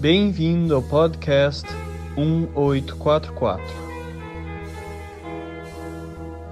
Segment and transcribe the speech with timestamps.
[0.00, 1.68] Bem-vindo ao podcast
[2.16, 3.62] 1844.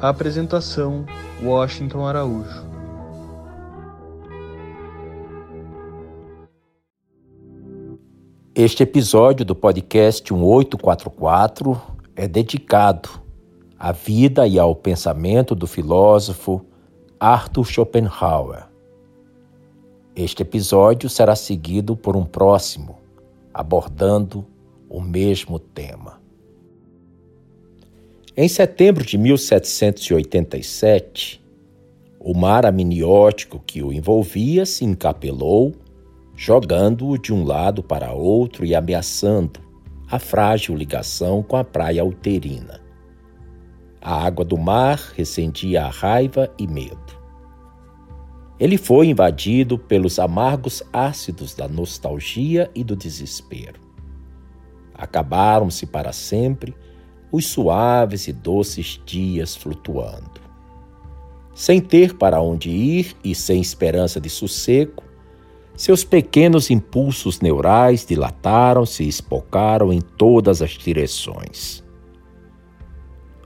[0.02, 1.06] A apresentação:
[1.42, 2.66] Washington Araújo.
[8.54, 11.80] Este episódio do podcast 1844
[12.14, 13.08] é dedicado
[13.78, 16.66] à vida e ao pensamento do filósofo
[17.18, 18.68] Arthur Schopenhauer.
[20.14, 23.07] Este episódio será seguido por um próximo,
[23.58, 24.46] abordando
[24.88, 26.22] o mesmo tema.
[28.36, 31.44] Em setembro de 1787,
[32.20, 35.74] o mar amniótico que o envolvia se encapelou,
[36.36, 39.58] jogando-o de um lado para outro e ameaçando
[40.08, 42.80] a frágil ligação com a praia uterina.
[44.00, 47.17] A água do mar recendia a raiva e medo.
[48.58, 53.80] Ele foi invadido pelos amargos ácidos da nostalgia e do desespero.
[54.92, 56.74] Acabaram-se para sempre
[57.30, 60.40] os suaves e doces dias flutuando.
[61.54, 65.04] Sem ter para onde ir e sem esperança de sossego,
[65.76, 71.84] seus pequenos impulsos neurais dilataram-se e espocaram em todas as direções.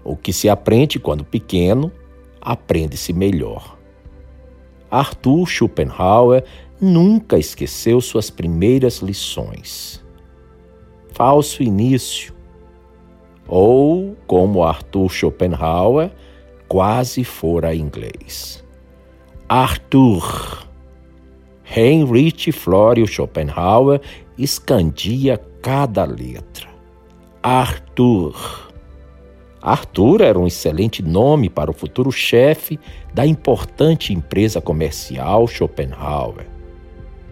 [0.03, 1.93] O que se aprende quando pequeno,
[2.41, 3.82] aprende-se melhor.
[4.93, 6.45] Arthur Schopenhauer
[6.79, 10.05] nunca esqueceu suas primeiras lições.
[11.15, 12.35] Falso início.
[13.49, 16.13] Ou, como Arthur Schopenhauer
[16.69, 18.63] quase fora inglês.
[19.49, 20.67] Arthur.
[21.75, 23.99] Heinrich Florio Schopenhauer
[24.37, 26.69] escandia cada letra.
[27.43, 28.72] Arthur.
[29.63, 32.81] Arthur era um excelente nome para o futuro chefe
[33.15, 36.47] da importante empresa comercial Schopenhauer.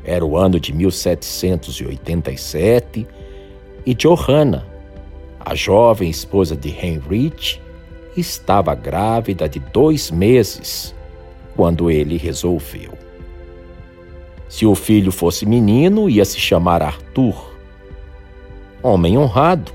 [0.04, 3.04] Era o ano de 1787
[3.84, 4.64] e Johanna,
[5.40, 7.60] a jovem esposa de Heinrich,
[8.16, 10.94] estava grávida de dois meses
[11.56, 12.92] quando ele resolveu.
[14.48, 17.50] Se o filho fosse menino, ia se chamar Arthur.
[18.82, 19.72] Homem honrado,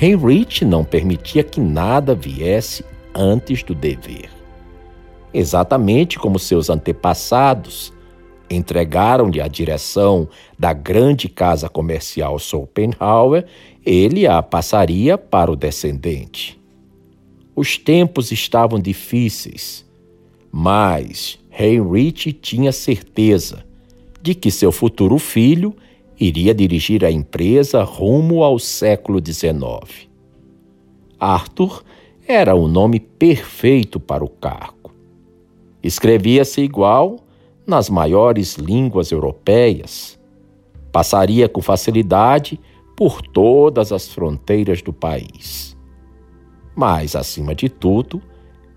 [0.00, 4.30] Heinrich não permitia que nada viesse antes do dever.
[5.32, 7.92] Exatamente como seus antepassados
[8.50, 13.46] entregaram-lhe a direção da grande casa comercial Schopenhauer,
[13.84, 16.60] ele a passaria para o descendente.
[17.56, 19.84] Os tempos estavam difíceis,
[20.50, 23.64] mas Heinrich tinha certeza
[24.20, 25.74] de que seu futuro filho
[26.22, 30.08] iria dirigir a empresa rumo ao século XIX.
[31.18, 31.82] Arthur
[32.26, 34.92] era o nome perfeito para o cargo.
[35.82, 37.18] Escrevia-se igual
[37.66, 40.18] nas maiores línguas europeias.
[40.92, 42.60] Passaria com facilidade
[42.96, 45.76] por todas as fronteiras do país.
[46.76, 48.22] Mas, acima de tudo,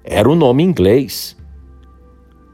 [0.03, 1.38] era o nome inglês.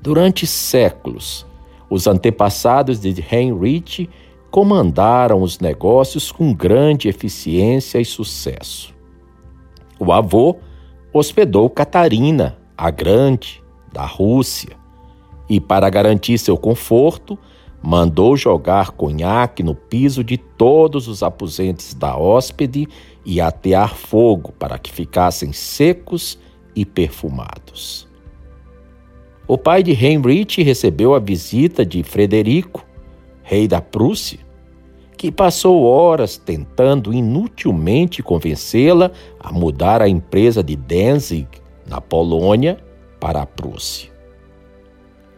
[0.02, 1.46] Durante séculos,
[1.90, 4.10] os antepassados de Heinrich
[4.52, 8.94] comandaram os negócios com grande eficiência e sucesso.
[9.98, 10.58] O avô
[11.14, 14.76] hospedou Catarina, a Grande, da Rússia,
[15.50, 17.40] e, para garantir seu conforto,
[17.82, 22.88] mandou jogar conhaque no piso de todos os aposentes da hóspede
[23.26, 26.38] e atear fogo para que ficassem secos
[26.76, 28.08] e perfumados.
[29.48, 32.86] O pai de Heinrich recebeu a visita de Frederico,
[33.44, 34.40] rei da Prússia,
[35.18, 41.48] que passou horas tentando inutilmente convencê-la a mudar a empresa de Danzig,
[41.88, 42.78] na Polônia,
[43.20, 44.10] para a Prússia.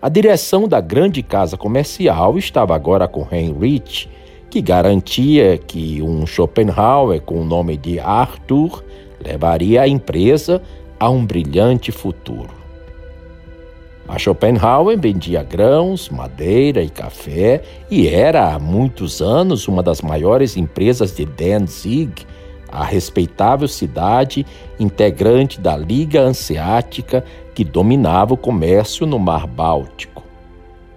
[0.01, 4.09] A direção da grande casa comercial estava agora com Heinrich,
[4.49, 8.83] que garantia que um Schopenhauer com o nome de Arthur
[9.19, 10.61] levaria a empresa
[10.99, 12.62] a um brilhante futuro.
[14.07, 20.57] A Schopenhauer vendia grãos, madeira e café e era há muitos anos uma das maiores
[20.57, 22.25] empresas de Danzig,
[22.69, 24.45] a respeitável cidade
[24.77, 27.23] integrante da Liga Hanseática
[27.55, 30.23] que dominava o comércio no Mar Báltico.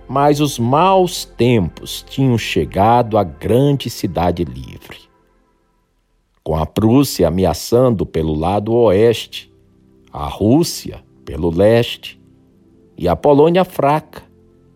[0.09, 4.99] Mas os maus tempos tinham chegado à grande cidade livre.
[6.43, 9.53] Com a Prússia ameaçando pelo lado oeste,
[10.13, 12.21] a Rússia pelo leste,
[12.97, 14.23] e a Polônia fraca,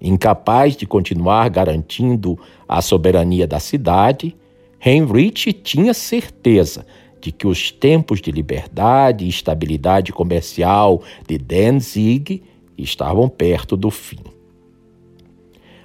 [0.01, 2.39] incapaz de continuar garantindo
[2.69, 4.37] a soberania da cidade,
[4.85, 6.87] Heinrich tinha certeza
[7.21, 12.43] de que os tempos de liberdade e estabilidade comercial de Danzig
[12.79, 14.21] estavam perto do fim.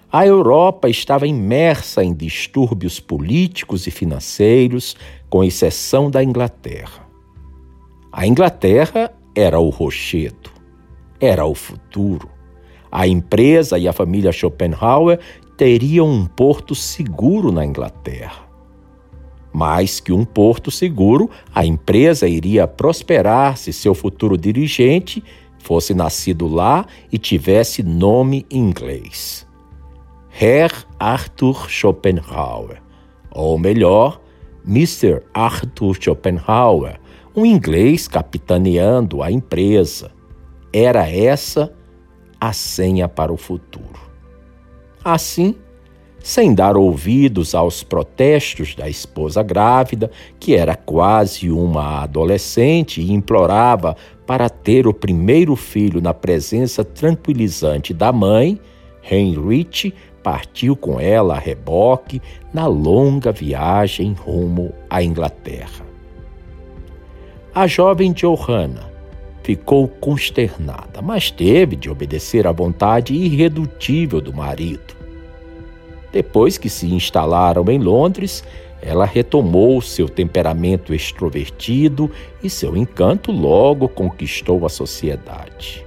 [0.10, 4.96] a Europa estava imersa em distúrbios políticos e financeiros,
[5.30, 7.06] com exceção da Inglaterra.
[8.14, 10.55] A Inglaterra era o rochedo,
[11.26, 12.30] era o futuro.
[12.92, 15.20] A empresa e a família Schopenhauer
[15.58, 18.46] teriam um porto seguro na Inglaterra.
[19.52, 25.24] Mais que um porto seguro, a empresa iria prosperar se seu futuro dirigente
[25.60, 29.48] fosse nascido lá e tivesse nome inglês.
[30.30, 32.82] Herr Arthur Schopenhauer,
[33.32, 34.22] ou melhor,
[34.68, 35.22] Mr.
[35.34, 37.00] Arthur Schopenhauer,
[37.36, 40.12] um inglês capitaneando a empresa.
[40.78, 41.72] Era essa
[42.38, 43.98] a senha para o futuro.
[45.02, 45.56] Assim,
[46.20, 53.96] sem dar ouvidos aos protestos da esposa grávida, que era quase uma adolescente e implorava
[54.28, 58.60] para ter o primeiro filho na presença tranquilizante da mãe,
[59.10, 62.22] Heinrich partiu com ela a reboque
[62.54, 65.86] na longa viagem rumo à Inglaterra.
[67.54, 68.95] A jovem Johanna
[69.46, 74.96] ficou consternada, mas teve de obedecer à vontade irredutível do marido.
[76.12, 78.44] Depois que se instalaram em Londres,
[78.82, 82.10] ela retomou seu temperamento extrovertido
[82.42, 85.86] e seu encanto logo conquistou a sociedade.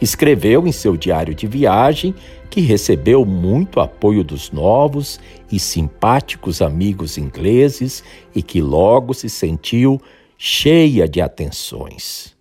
[0.00, 2.12] Escreveu em seu diário de viagem
[2.50, 5.20] que recebeu muito apoio dos novos
[5.52, 8.02] e simpáticos amigos ingleses
[8.34, 10.00] e que logo se sentiu
[10.40, 12.36] cheia de atenções.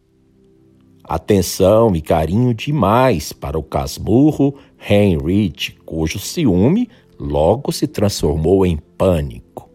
[1.04, 4.54] Atenção e carinho demais para o casmurro
[4.88, 9.68] Heinrich, cujo ciúme logo se transformou em pânico.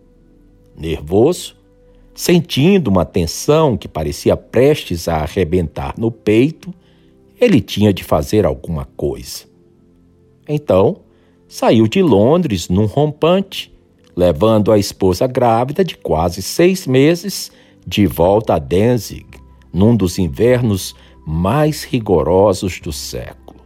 [0.77, 1.57] Nervoso,
[2.15, 6.73] sentindo uma tensão que parecia prestes a arrebentar no peito,
[7.41, 9.47] ele tinha de fazer alguma coisa.
[10.49, 10.99] Então,
[11.49, 13.75] saiu de Londres num rompante,
[14.15, 17.51] levando a esposa grávida de quase seis meses
[17.87, 19.27] de volta a Danzig,
[19.73, 20.95] num dos invernos
[21.27, 23.61] mais rigorosos do século.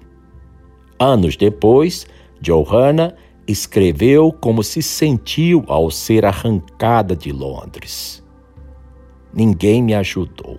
[0.99, 2.07] Anos depois,
[2.41, 3.15] Johanna
[3.47, 8.23] escreveu como se sentiu ao ser arrancada de Londres.
[9.33, 10.59] Ninguém me ajudou.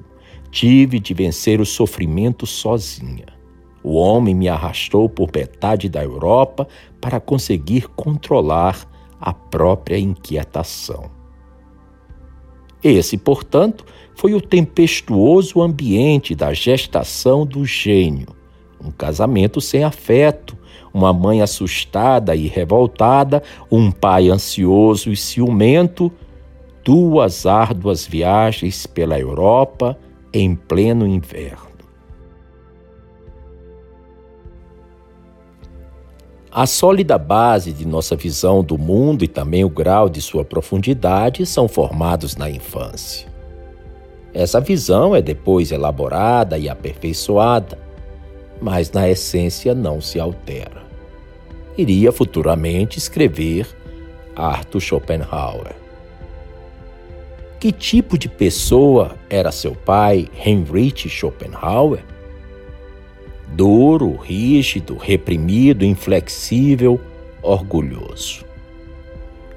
[0.52, 3.26] Tive de vencer o sofrimento sozinha.
[3.84, 6.68] O homem me arrastou por metade da Europa
[7.02, 8.88] para conseguir controlar
[9.20, 11.17] a própria inquietação.
[12.84, 13.86] Esse, portanto,
[14.16, 18.28] foi o tempestuoso ambiente da gestação do gênio.
[18.84, 20.58] Um casamento sem afeto,
[20.94, 26.12] uma mãe assustada e revoltada, um pai ansioso e ciumento,
[26.84, 29.98] duas árduas viagens pela Europa
[30.34, 31.67] em pleno inverno.
[36.58, 41.46] A sólida base de nossa visão do mundo e também o grau de sua profundidade
[41.46, 43.28] são formados na infância.
[44.34, 47.78] Essa visão é depois elaborada e aperfeiçoada,
[48.60, 50.82] mas na essência não se altera.
[51.78, 53.68] Iria futuramente escrever
[54.36, 55.76] Arthur Schopenhauer.
[57.60, 62.04] Que tipo de pessoa era seu pai, Heinrich Schopenhauer?
[63.54, 67.00] Duro, rígido, reprimido, inflexível,
[67.42, 68.46] orgulhoso.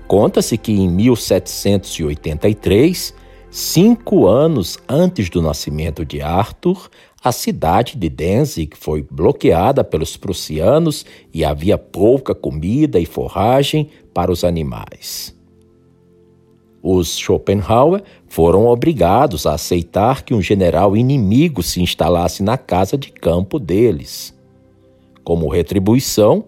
[0.07, 3.15] Conta-se que em 1783,
[3.51, 6.91] cinco anos antes do nascimento de Arthur,
[7.23, 14.33] a cidade de Danzig foi bloqueada pelos prussianos e havia pouca comida e forragem para
[14.33, 15.39] os animais.
[16.83, 23.13] Os Schopenhauer foram obrigados a aceitar que um general inimigo se instalasse na casa de
[23.13, 24.35] campo deles.
[25.23, 26.45] Como retribuição,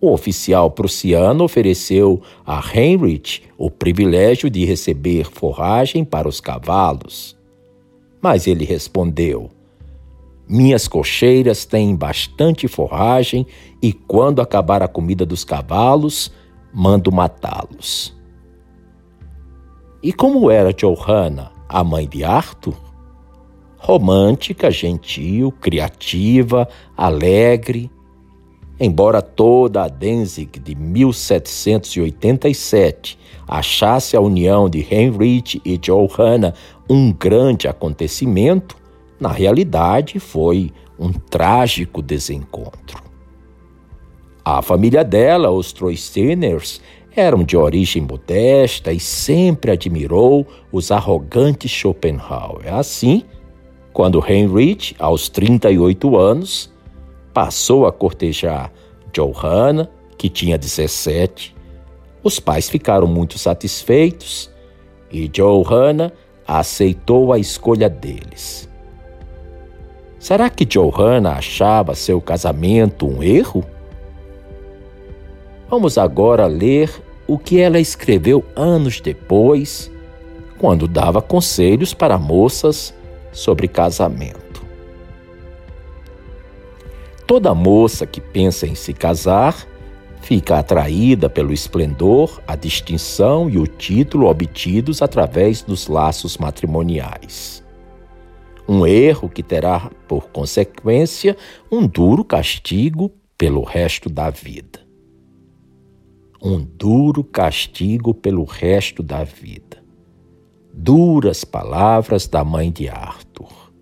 [0.00, 7.36] o oficial prussiano ofereceu a Heinrich o privilégio de receber forragem para os cavalos.
[8.20, 9.48] Mas ele respondeu:
[10.48, 13.46] Minhas cocheiras têm bastante forragem
[13.80, 16.32] e, quando acabar a comida dos cavalos,
[16.72, 18.17] mando matá-los.
[20.00, 22.76] E como era Johanna, a mãe de Arthur?
[23.76, 27.90] Romântica, gentil, criativa, alegre.
[28.78, 36.54] Embora toda a Danzig de 1787 achasse a união de Heinrich e Johanna
[36.88, 38.76] um grande acontecimento,
[39.18, 43.02] na realidade foi um trágico desencontro.
[44.44, 46.80] A família dela, os Troisteiners,
[47.14, 52.72] eram de origem modesta e sempre admirou os arrogantes Schopenhauer.
[52.72, 53.24] Assim,
[53.92, 56.72] quando Heinrich, aos 38 anos,
[57.32, 58.72] passou a cortejar
[59.12, 61.54] Johanna, que tinha 17,
[62.22, 64.50] os pais ficaram muito satisfeitos
[65.10, 66.12] e Johanna
[66.46, 68.68] aceitou a escolha deles.
[70.18, 73.64] Será que Johanna achava seu casamento um erro?
[75.70, 76.90] Vamos agora ler
[77.26, 79.90] o que ela escreveu anos depois,
[80.56, 82.94] quando dava conselhos para moças
[83.32, 84.64] sobre casamento.
[87.26, 89.68] Toda moça que pensa em se casar
[90.22, 97.62] fica atraída pelo esplendor, a distinção e o título obtidos através dos laços matrimoniais.
[98.66, 101.36] Um erro que terá por consequência
[101.70, 104.87] um duro castigo pelo resto da vida.
[106.40, 109.82] Um duro castigo pelo resto da vida.
[110.72, 113.72] Duras palavras da mãe de Arthur.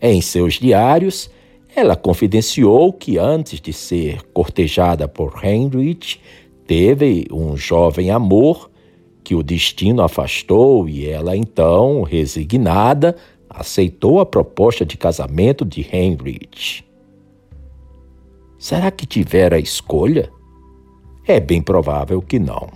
[0.00, 1.30] Em seus diários,
[1.74, 6.20] ela confidenciou que antes de ser cortejada por Heinrich,
[6.66, 8.70] teve um jovem amor
[9.24, 13.16] que o destino afastou e ela então, resignada,
[13.48, 16.84] aceitou a proposta de casamento de Heinrich.
[18.58, 20.35] Será que tivera escolha?
[21.26, 22.68] É bem provável que não.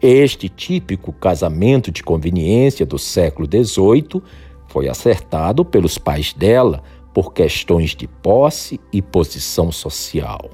[0.00, 4.22] Este típico casamento de conveniência do século XVIII
[4.66, 10.50] foi acertado pelos pais dela por questões de posse e posição social.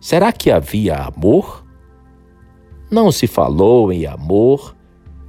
[0.00, 1.64] Será que havia amor?
[2.90, 4.74] Não se falou em amor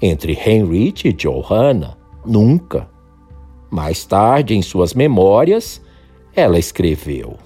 [0.02, 2.90] entre Heinrich e Johanna, nunca.
[3.70, 5.82] Mais tarde, em suas memórias,
[6.34, 7.38] ela escreveu: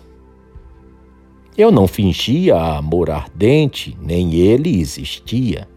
[1.58, 5.68] Eu não fingia amor ardente, nem ele existia.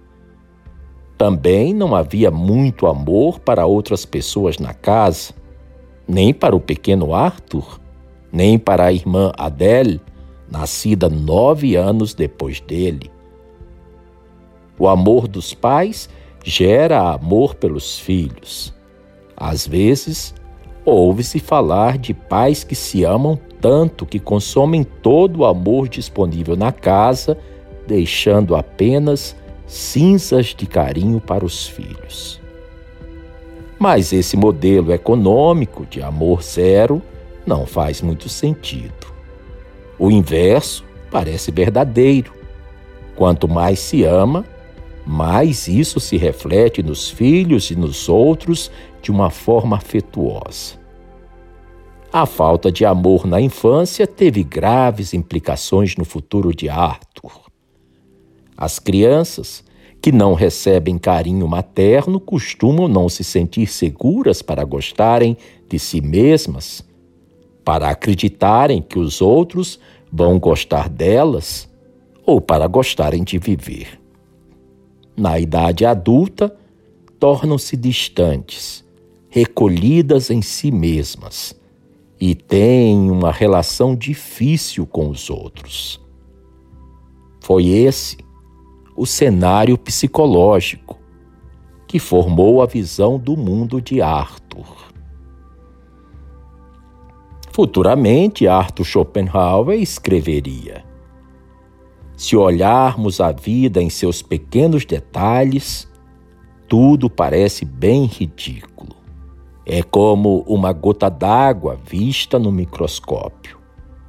[1.19, 5.35] Também não havia muito amor para outras pessoas na casa
[6.07, 7.81] nem para o pequeno Arthur,
[8.33, 10.01] nem para a irmã Adele,
[10.51, 13.11] nascida nove anos depois dele.
[14.79, 16.09] O amor dos pais
[16.45, 18.73] gera amor pelos filhos.
[19.37, 20.35] Às vezes,
[20.87, 26.71] ouve-se falar de pais que se amam tanto que consomem todo o amor disponível na
[26.71, 27.37] casa,
[27.87, 29.35] deixando apenas
[29.67, 32.41] cinzas de carinho para os filhos.
[33.79, 37.03] Mas esse modelo econômico de amor zero
[37.45, 39.07] não faz muito sentido.
[39.99, 42.33] O inverso parece verdadeiro.
[43.17, 44.45] Quanto mais se ama,
[45.07, 48.71] mais isso se reflete nos filhos e nos outros
[49.01, 50.75] de uma forma afetuosa.
[52.13, 57.43] A falta de amor na infância teve graves implicações no futuro de Arthur.
[58.57, 59.63] As crianças
[60.03, 65.37] que não recebem carinho materno costumam não se sentir seguras para gostarem
[65.69, 66.85] de si mesmas,
[67.65, 69.79] para acreditarem que os outros
[70.11, 71.69] vão gostar delas
[72.25, 74.06] ou para gostarem de viver.
[75.17, 76.55] Na idade adulta,
[77.19, 78.85] tornam-se distantes,
[79.29, 81.59] recolhidas em si mesmas
[82.21, 86.01] e têm uma relação difícil com os outros.
[87.41, 88.19] Foi esse
[88.97, 90.99] o cenário psicológico
[91.87, 94.87] que formou a visão do mundo de Arthur.
[97.53, 100.85] Futuramente, Arthur Schopenhauer escreveria:
[102.17, 105.89] Se olharmos a vida em seus pequenos detalhes,
[106.67, 108.97] tudo parece bem ridículo.
[109.65, 113.59] É como uma gota d'água vista no microscópio.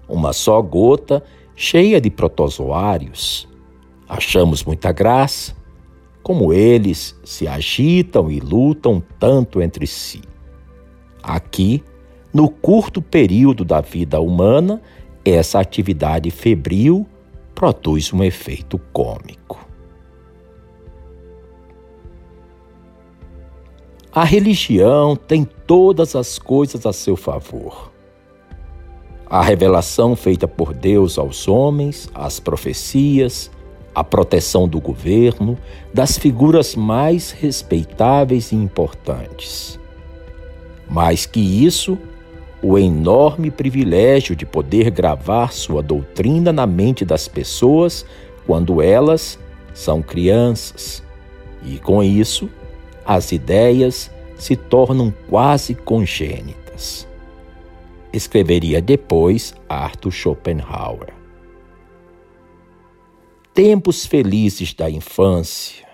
[0.07, 1.23] Uma só gota
[1.55, 3.47] cheia de protozoários
[4.09, 5.53] Achamos muita graça,
[6.23, 10.21] como eles se agitam e lutam tanto entre si.
[11.21, 11.83] Aqui,
[12.33, 14.81] no curto período da vida humana,
[15.25, 17.05] essa atividade febril
[17.57, 19.67] produz um efeito cômico.
[24.13, 27.91] A religião tem todas as coisas a seu favor.
[29.25, 33.49] A revelação feita por Deus aos homens, as profecias,
[33.95, 35.57] a proteção do governo,
[35.91, 39.79] das figuras mais respeitáveis e importantes.
[40.87, 41.97] Mais que isso,
[42.61, 48.05] o enorme privilégio de poder gravar sua doutrina na mente das pessoas
[48.45, 49.37] quando elas
[49.73, 51.03] são crianças.
[51.63, 52.49] E com isso,
[53.05, 57.07] as ideias se tornam quase congênitas.
[58.11, 61.13] Escreveria depois Arthur Schopenhauer.
[63.53, 65.86] Tempos felizes da infância.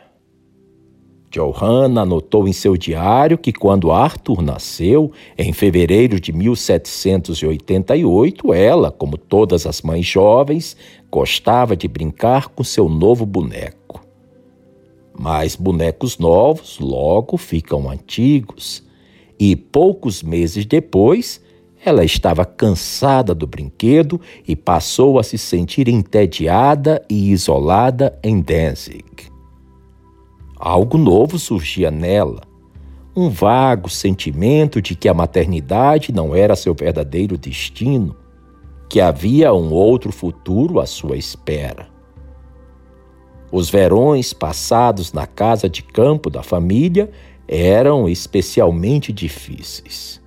[1.33, 9.17] Johanna anotou em seu diário que quando Arthur nasceu, em fevereiro de 1788, ela, como
[9.17, 10.77] todas as mães jovens,
[11.09, 13.99] gostava de brincar com seu novo boneco.
[15.19, 18.83] Mas bonecos novos logo ficam antigos,
[19.39, 21.41] e poucos meses depois,
[21.83, 29.32] ela estava cansada do brinquedo e passou a se sentir entediada e isolada em Danzig.
[30.65, 32.39] Algo novo surgia nela.
[33.13, 38.15] Um vago sentimento de que a maternidade não era seu verdadeiro destino,
[38.89, 41.89] que havia um outro futuro à sua espera.
[43.51, 47.11] Os verões passados na casa de campo da família
[47.45, 50.21] eram especialmente difíceis.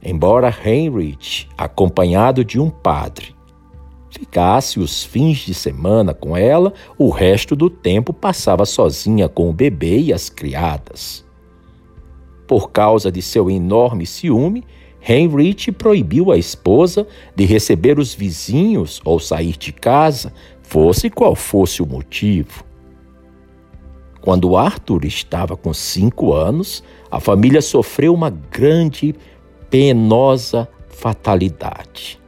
[0.00, 3.34] Embora Heinrich, acompanhado de um padre,
[4.10, 9.52] ficasse os fins de semana com ela, o resto do tempo passava sozinha com o
[9.52, 11.24] bebê e as criadas.
[12.46, 14.64] Por causa de seu enorme ciúme,
[15.06, 20.32] Heinrich proibiu a esposa de receber os vizinhos ou sair de casa,
[20.62, 22.64] fosse qual fosse o motivo.
[24.20, 29.14] Quando Arthur estava com cinco anos, a família sofreu uma grande,
[29.70, 32.18] penosa fatalidade.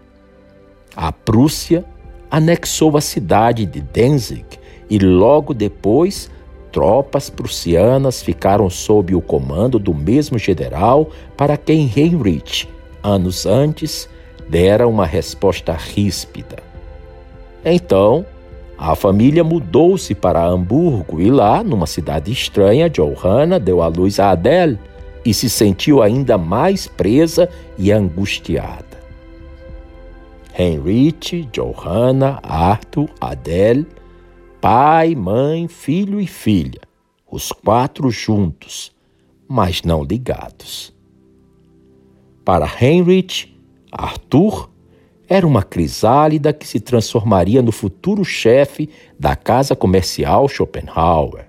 [1.00, 1.84] A Prússia
[2.28, 4.44] anexou a cidade de Danzig
[4.90, 6.28] e logo depois
[6.72, 12.68] tropas prussianas ficaram sob o comando do mesmo general para quem Heinrich,
[13.00, 14.08] anos antes,
[14.48, 16.56] dera uma resposta ríspida.
[17.64, 18.26] Então,
[18.76, 24.30] a família mudou-se para Hamburgo e lá, numa cidade estranha, Johanna deu à luz a
[24.30, 24.76] Adele
[25.24, 28.87] e se sentiu ainda mais presa e angustiada.
[30.60, 33.86] Heinrich, Johanna, Arthur, Adele,
[34.60, 36.80] pai, mãe, filho e filha,
[37.30, 38.90] os quatro juntos,
[39.46, 40.92] mas não ligados.
[42.44, 43.56] Para Heinrich,
[43.92, 44.68] Arthur
[45.28, 51.46] era uma crisálida que se transformaria no futuro chefe da casa comercial Schopenhauer.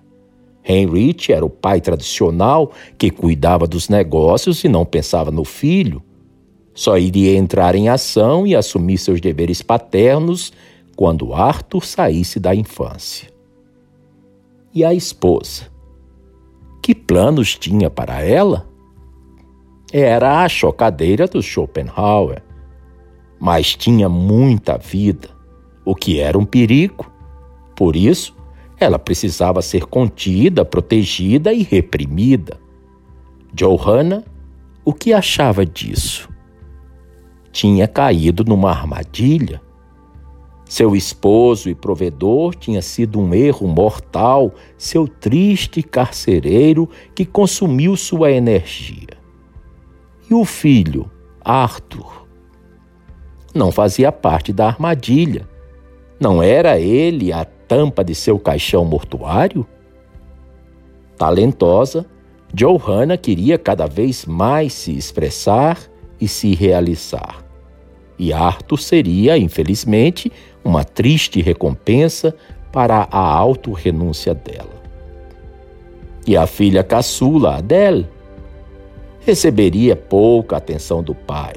[0.63, 6.03] Heinrich era o pai tradicional que cuidava dos negócios e não pensava no filho,
[6.79, 10.53] só iria entrar em ação e assumir seus deveres paternos
[10.95, 13.29] quando Arthur saísse da infância.
[14.73, 15.63] E a esposa?
[16.81, 18.65] Que planos tinha para ela?
[19.91, 22.41] Era a chocadeira do Schopenhauer,
[23.37, 25.31] mas tinha muita vida,
[25.83, 27.11] o que era um perigo.
[27.75, 28.33] Por isso,
[28.79, 32.57] ela precisava ser contida, protegida e reprimida.
[33.53, 34.23] Johanna,
[34.85, 36.38] o que achava disso?
[37.51, 39.61] Tinha caído numa armadilha.
[40.65, 48.31] Seu esposo e provedor tinha sido um erro mortal, seu triste carcereiro que consumiu sua
[48.31, 49.17] energia.
[50.29, 51.09] E o filho,
[51.43, 52.27] Arthur?
[53.53, 55.49] Não fazia parte da armadilha.
[56.19, 59.65] Não era ele a tampa de seu caixão mortuário?
[61.17, 62.05] Talentosa,
[62.53, 65.79] Johanna queria cada vez mais se expressar
[66.19, 67.43] e se realizar.
[68.17, 70.31] E Arthur seria, infelizmente,
[70.63, 72.35] uma triste recompensa
[72.71, 74.79] para a auto-renúncia dela.
[76.27, 78.07] E a filha caçula, Adele,
[79.21, 81.55] receberia pouca atenção do pai.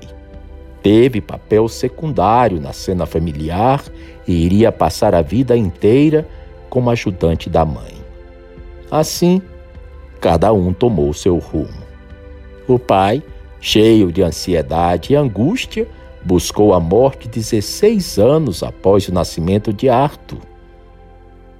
[0.83, 3.85] Teve papel secundário na cena familiar
[4.27, 6.27] e iria passar a vida inteira
[6.70, 7.94] como ajudante da mãe.
[8.90, 9.42] Assim,
[10.20, 11.83] cada um tomou seu rumo.
[12.66, 13.22] O pai
[13.64, 15.87] Cheio de ansiedade e angústia,
[16.25, 20.40] buscou a morte 16 anos após o nascimento de Arthur.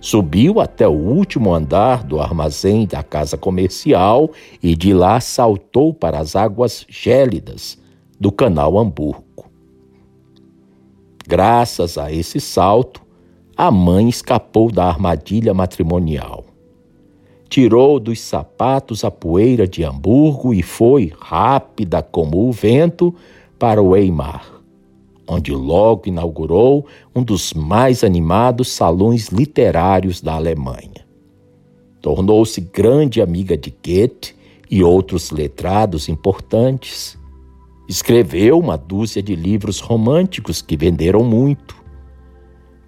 [0.01, 6.19] Subiu até o último andar do armazém da casa comercial e de lá saltou para
[6.19, 7.79] as águas gélidas
[8.19, 9.49] do canal Hamburgo.
[11.25, 13.01] Graças a esse salto,
[13.57, 16.47] a mãe escapou da armadilha matrimonial
[17.53, 23.15] tirou dos sapatos a poeira de Hamburgo e foi, rápida como o vento,
[23.59, 24.51] para o Weimar,
[25.29, 31.07] onde logo inaugurou um dos mais animados salões literários da Alemanha.
[32.01, 34.35] Tornou-se grande amiga de Goethe
[34.71, 37.19] e outros letrados importantes.
[37.87, 41.77] Escreveu uma dúzia de livros românticos que venderam muito,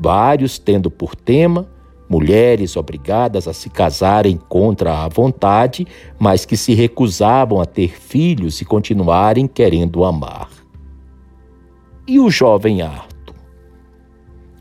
[0.01, 1.69] vários tendo por tema
[2.09, 5.87] mulheres obrigadas a se casarem contra a vontade,
[6.19, 10.51] mas que se recusavam a ter filhos e continuarem querendo amar.
[12.07, 13.35] E o jovem Arthur?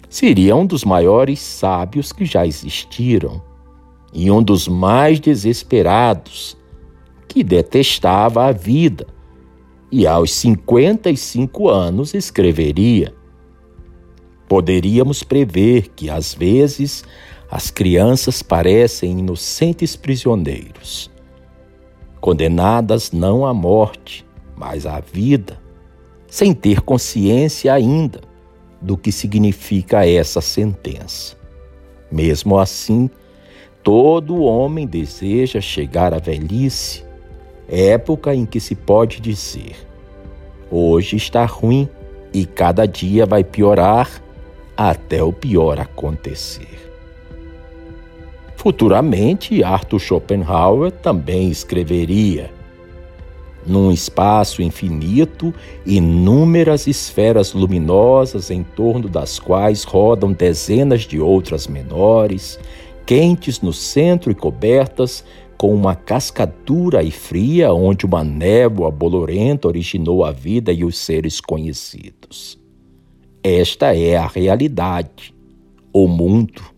[0.09, 3.41] Seria um dos maiores sábios que já existiram.
[4.13, 6.55] e um dos mais desesperados,
[7.27, 9.07] que detestava a vida,
[9.91, 13.13] e aos 55 anos escreveria.
[14.47, 17.03] Poderíamos prever que, às vezes,
[17.55, 21.11] as crianças parecem inocentes prisioneiros,
[22.19, 24.25] condenadas não à morte,
[24.57, 25.59] mas à vida,
[26.27, 28.21] sem ter consciência ainda
[28.81, 31.37] do que significa essa sentença.
[32.11, 33.07] Mesmo assim,
[33.83, 37.05] todo homem deseja chegar à velhice,
[37.69, 39.75] época em que se pode dizer:
[40.71, 41.87] hoje está ruim
[42.33, 44.09] e cada dia vai piorar
[44.75, 46.82] até o pior acontecer.
[48.63, 52.49] Futuramente, Arthur Schopenhauer também escreveria:
[53.67, 55.53] num espaço infinito,
[55.85, 62.57] inúmeras esferas luminosas em torno das quais rodam dezenas de outras menores,
[63.05, 65.25] quentes no centro e cobertas
[65.57, 71.41] com uma cascadura e fria onde uma névoa bolorenta originou a vida e os seres
[71.41, 72.57] conhecidos.
[73.43, 75.35] Esta é a realidade,
[75.91, 76.72] o mundo.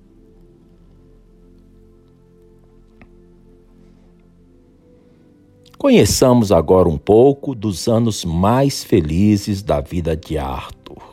[5.86, 11.04] Conheçamos agora um pouco dos anos mais felizes da vida de Arthur.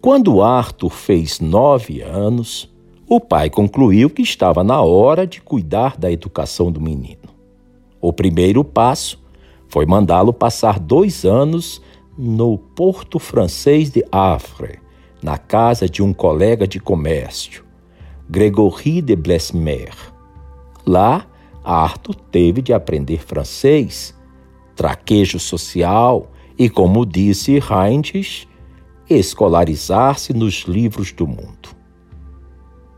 [0.00, 2.68] Quando Arthur fez nove anos,
[3.08, 7.28] o pai concluiu que estava na hora de cuidar da educação do menino.
[8.00, 9.22] O primeiro passo
[9.68, 11.80] foi mandá-lo passar dois anos
[12.18, 14.80] no porto francês de Havre,
[15.22, 17.64] na casa de um colega de comércio,
[18.28, 20.17] Grégory de Blesmer.
[20.88, 21.26] Lá,
[21.62, 24.14] Arthur teve de aprender francês,
[24.74, 28.48] traquejo social e, como disse Heinrich,
[29.10, 31.76] escolarizar-se nos livros do mundo.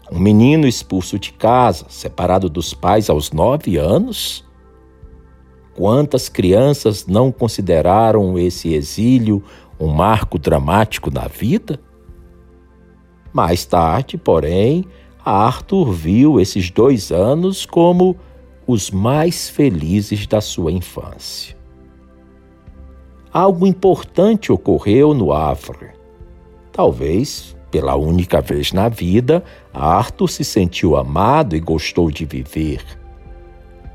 [0.09, 4.49] Um menino expulso de casa, separado dos pais aos nove anos?
[5.75, 9.43] Quantas crianças não consideraram esse exílio
[9.81, 11.81] um marco dramático na vida?
[13.33, 14.85] Mais tarde, porém,
[15.25, 18.17] Arthur viu esses dois anos como
[18.67, 21.57] os mais felizes da sua infância.
[23.33, 25.91] Algo importante ocorreu no Havre.
[26.73, 32.83] Talvez, pela única vez na vida, Arthur se sentiu amado e gostou de viver.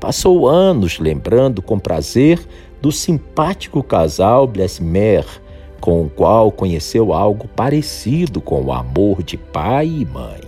[0.00, 2.38] Passou anos lembrando com prazer
[2.80, 5.26] do simpático casal Blesmer,
[5.80, 10.45] com o qual conheceu algo parecido com o amor de pai e mãe.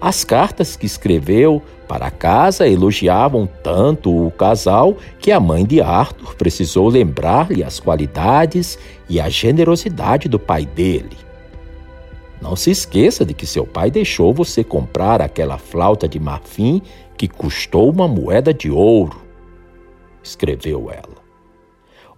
[0.00, 6.34] As cartas que escreveu para casa elogiavam tanto o casal que a mãe de Arthur
[6.34, 8.78] precisou lembrar-lhe as qualidades
[9.08, 11.16] e a generosidade do pai dele.
[12.42, 16.82] Não se esqueça de que seu pai deixou você comprar aquela flauta de marfim
[17.16, 19.22] que custou uma moeda de ouro,
[20.22, 21.24] escreveu ela.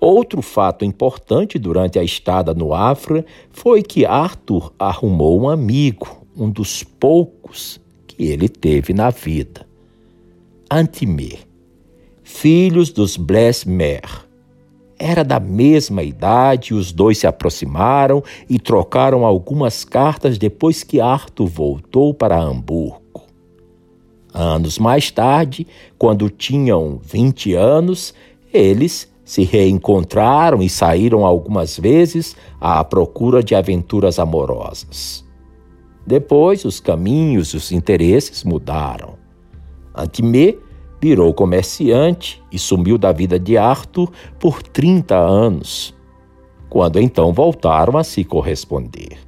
[0.00, 6.48] Outro fato importante durante a estada no Afra foi que Arthur arrumou um amigo, um
[6.48, 9.66] dos poucos que ele teve na vida.
[10.70, 11.38] Antimé,
[12.22, 14.02] filhos dos Blesmer.
[15.00, 21.46] Era da mesma idade, os dois se aproximaram e trocaram algumas cartas depois que Arthur
[21.46, 23.22] voltou para Hamburgo.
[24.32, 28.12] Anos mais tarde, quando tinham 20 anos,
[28.52, 35.27] eles se reencontraram e saíram algumas vezes à procura de aventuras amorosas.
[36.08, 39.18] Depois, os caminhos e os interesses mudaram.
[39.94, 40.56] Antimé
[40.98, 45.94] virou comerciante e sumiu da vida de Arthur por 30 anos,
[46.70, 49.18] quando então voltaram a se corresponder.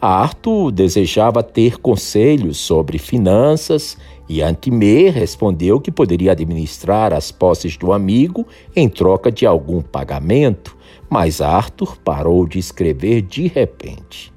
[0.00, 3.96] Arthur desejava ter conselhos sobre finanças
[4.28, 10.76] e Antimê respondeu que poderia administrar as posses do amigo em troca de algum pagamento,
[11.08, 14.31] mas Arthur parou de escrever de repente.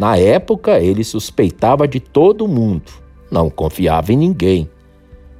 [0.00, 2.90] Na época, ele suspeitava de todo mundo,
[3.30, 4.66] não confiava em ninguém.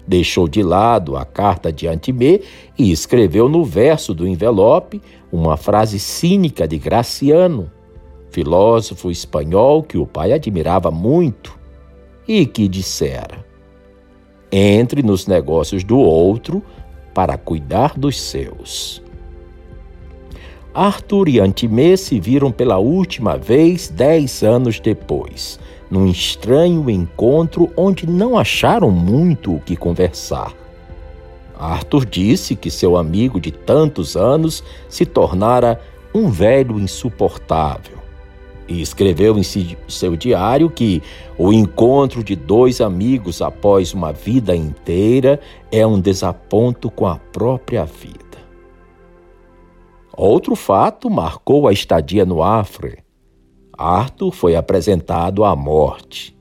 [0.07, 2.43] Deixou de lado a carta de Antimê
[2.79, 5.01] e escreveu no verso do envelope
[5.33, 7.73] uma frase cínica de Graciano
[8.31, 11.59] filósofo espanhol que o pai admirava muito
[12.27, 13.45] e que dissera:
[14.51, 16.63] Entre nos negócios do outro
[17.13, 19.03] para cuidar dos seus.
[20.73, 25.59] Arthur e Antimê se viram pela última vez dez anos depois,
[25.91, 30.55] num estranho encontro onde não acharam muito o que conversar.
[31.59, 35.81] Arthur disse que seu amigo de tantos anos se tornara
[36.15, 37.99] um velho insuportável
[38.69, 41.03] e escreveu em seu diário que
[41.37, 45.41] o encontro de dois amigos após uma vida inteira
[45.73, 48.30] é um desaponto com a própria vida.
[50.17, 52.99] Outro fato marcou a estadia no Afre.
[53.77, 56.37] Arthur foi apresentado à morte.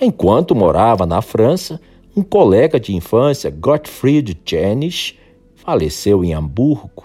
[0.00, 1.80] Enquanto morava na França,
[2.16, 5.16] um colega de infância, Gottfried Jenisch,
[5.54, 7.04] faleceu em Hamburgo.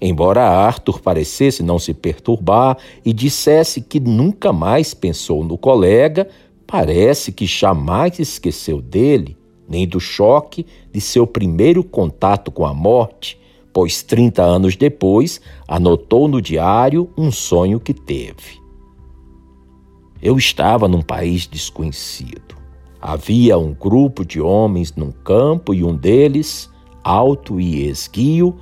[0.00, 6.28] Embora Arthur parecesse não se perturbar e dissesse que nunca mais pensou no colega,
[6.66, 9.36] parece que jamais esqueceu dele,
[9.68, 13.38] nem do choque de seu primeiro contato com a morte,
[13.78, 18.60] pois 30 anos depois anotou no diário um sonho que teve.
[20.20, 22.56] Eu estava num país desconhecido.
[23.00, 26.68] Havia um grupo de homens num campo e um deles,
[27.04, 28.56] alto e esguio,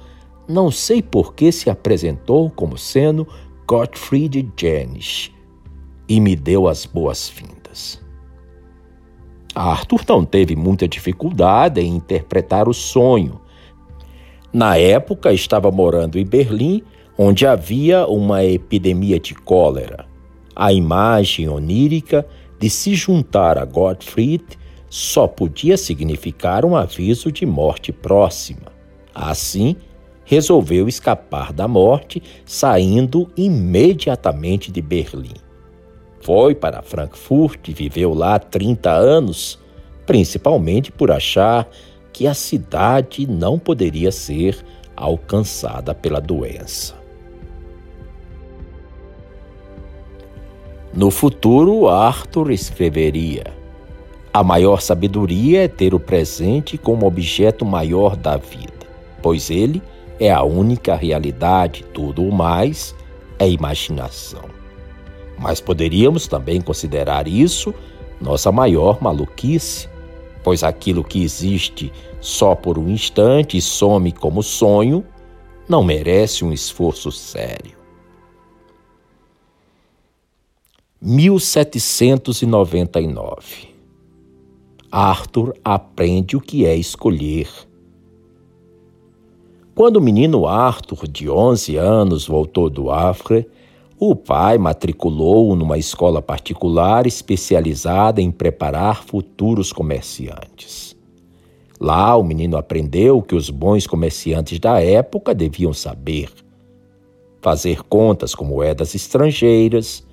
[0.46, 3.26] não sei por que se apresentou como sendo
[3.66, 5.33] Gottfried Jenisch
[6.07, 8.02] e me deu as boas-vindas.
[9.55, 13.46] Arthur não teve muita dificuldade em interpretar o sonho.
[14.57, 16.83] Na época, estava morando em Berlim,
[17.19, 20.07] onde havia uma epidemia de cólera.
[20.55, 22.27] A imagem onírica
[22.59, 24.42] de se juntar a Gottfried
[24.88, 28.73] só podia significar um aviso de morte próxima.
[29.14, 29.77] Assim,
[30.25, 35.35] resolveu escapar da morte, saindo imediatamente de Berlim.
[36.23, 39.59] Foi para Frankfurt e viveu lá 30 anos,
[40.07, 41.69] principalmente por achar
[42.16, 44.64] que a cidade não poderia ser
[44.96, 46.94] alcançada pela doença.
[50.94, 53.44] No futuro, Arthur escreveria:
[54.33, 58.87] A maior sabedoria é ter o presente como objeto maior da vida,
[59.20, 59.83] pois ele
[60.18, 62.94] é a única realidade, tudo o mais
[63.38, 64.44] é imaginação.
[65.38, 67.74] Mas poderíamos também considerar isso
[68.18, 69.87] nossa maior maluquice,
[70.47, 75.05] pois aquilo que existe só por um instante e some como sonho
[75.69, 77.75] não merece um esforço sério.
[81.03, 83.75] 1799
[84.89, 87.49] Arthur aprende o que é escolher
[89.75, 93.47] quando o menino Arthur, de 11 anos, voltou do Afre,
[93.99, 100.95] o pai matriculou-o numa escola particular especializada em preparar futuros comerciantes.
[101.81, 106.31] Lá, o menino aprendeu que os bons comerciantes da época deviam saber:
[107.41, 110.05] fazer contas com moedas estrangeiras,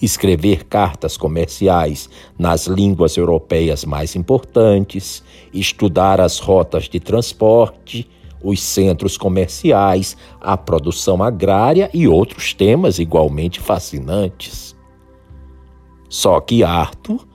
[0.00, 8.08] escrever cartas comerciais nas línguas europeias mais importantes, estudar as rotas de transporte
[8.42, 14.76] os centros comerciais, a produção agrária e outros temas igualmente fascinantes.
[16.08, 17.26] Só que Arthur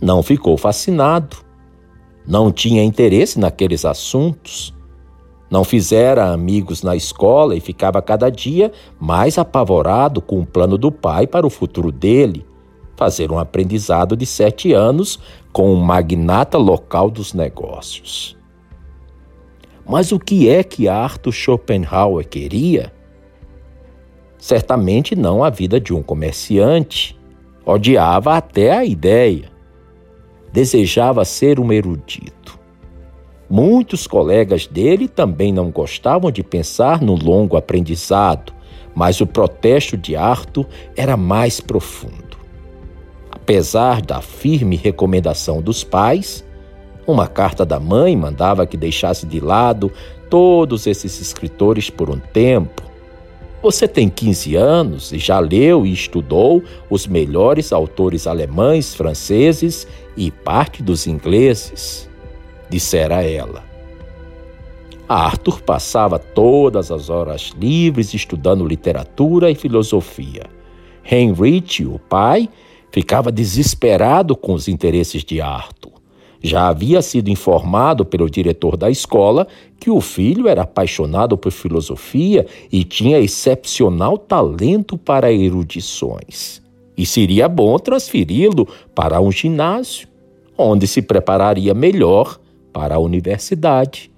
[0.00, 1.38] não ficou fascinado.
[2.26, 4.74] Não tinha interesse naqueles assuntos.
[5.50, 10.90] Não fizera amigos na escola e ficava cada dia mais apavorado com o plano do
[10.90, 12.44] pai para o futuro dele
[12.96, 15.20] fazer um aprendizado de sete anos
[15.52, 18.36] com um magnata local dos negócios.
[19.88, 22.92] Mas o que é que Arthur Schopenhauer queria?
[24.36, 27.18] Certamente não a vida de um comerciante.
[27.64, 29.50] Odiava até a ideia.
[30.52, 32.58] Desejava ser um erudito.
[33.48, 38.52] Muitos colegas dele também não gostavam de pensar no longo aprendizado,
[38.94, 42.36] mas o protesto de Arthur era mais profundo.
[43.30, 46.44] Apesar da firme recomendação dos pais,
[47.06, 49.92] uma carta da mãe mandava que deixasse de lado
[50.28, 52.82] todos esses escritores por um tempo.
[53.62, 60.30] Você tem 15 anos e já leu e estudou os melhores autores alemães, franceses e
[60.30, 62.08] parte dos ingleses,
[62.68, 63.64] dissera ela.
[65.08, 70.44] Arthur passava todas as horas livres estudando literatura e filosofia.
[71.08, 72.48] Heinrich, o pai,
[72.90, 75.95] ficava desesperado com os interesses de Arthur.
[76.42, 79.46] Já havia sido informado pelo diretor da escola
[79.80, 86.62] que o filho era apaixonado por filosofia e tinha excepcional talento para erudições.
[86.96, 90.08] E seria bom transferi-lo para um ginásio,
[90.56, 92.38] onde se prepararia melhor
[92.72, 94.10] para a universidade.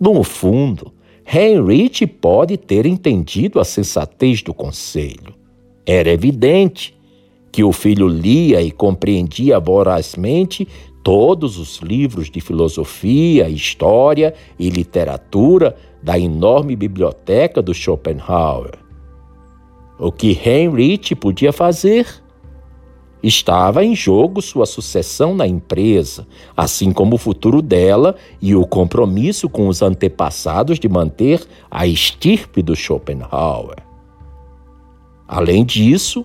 [0.00, 0.92] No fundo,
[1.30, 5.34] Heinrich pode ter entendido a sensatez do conselho.
[5.84, 6.94] Era evidente
[7.50, 10.68] que o filho lia e compreendia vorazmente
[11.08, 18.72] todos os livros de filosofia, história e literatura da enorme biblioteca do Schopenhauer.
[19.98, 22.06] o que Heinrich podia fazer?
[23.22, 29.48] Estava em jogo sua sucessão na empresa, assim como o futuro dela e o compromisso
[29.48, 33.78] com os antepassados de manter a estirpe do Schopenhauer.
[35.26, 36.22] Além disso,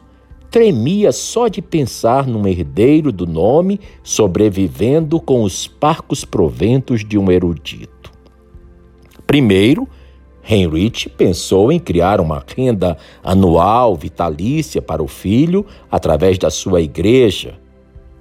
[0.54, 7.32] tremia só de pensar num herdeiro do nome sobrevivendo com os parcos proventos de um
[7.32, 8.12] erudito.
[9.26, 9.88] Primeiro,
[10.48, 17.56] Heinrich pensou em criar uma renda anual vitalícia para o filho através da sua igreja,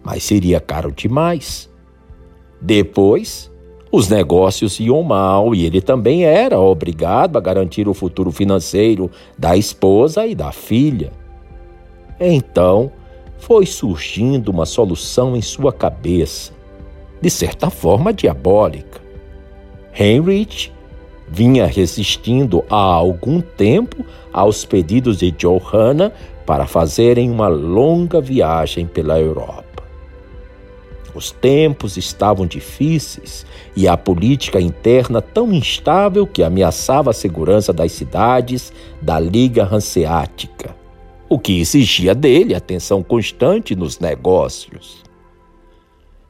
[0.02, 1.68] mas seria caro demais.
[2.58, 3.52] Depois,
[3.92, 9.54] os negócios iam mal e ele também era obrigado a garantir o futuro financeiro da
[9.54, 11.20] esposa e da filha.
[12.24, 12.92] Então,
[13.36, 16.52] foi surgindo uma solução em sua cabeça,
[17.20, 19.00] de certa forma diabólica.
[19.92, 20.72] Heinrich
[21.28, 26.12] vinha resistindo há algum tempo aos pedidos de Johanna
[26.46, 29.82] para fazerem uma longa viagem pela Europa.
[31.12, 37.90] Os tempos estavam difíceis e a política interna tão instável que ameaçava a segurança das
[37.90, 40.81] cidades da Liga Hanseática,
[41.32, 45.02] o que exigia dele atenção constante nos negócios.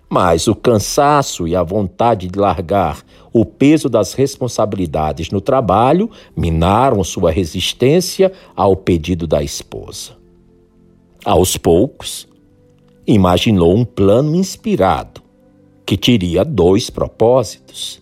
[0.09, 7.03] Mas o cansaço e a vontade de largar o peso das responsabilidades no trabalho minaram
[7.03, 10.13] sua resistência ao pedido da esposa.
[11.25, 12.29] Aos poucos,
[13.05, 15.21] imaginou um plano inspirado
[15.85, 18.01] que teria dois propósitos: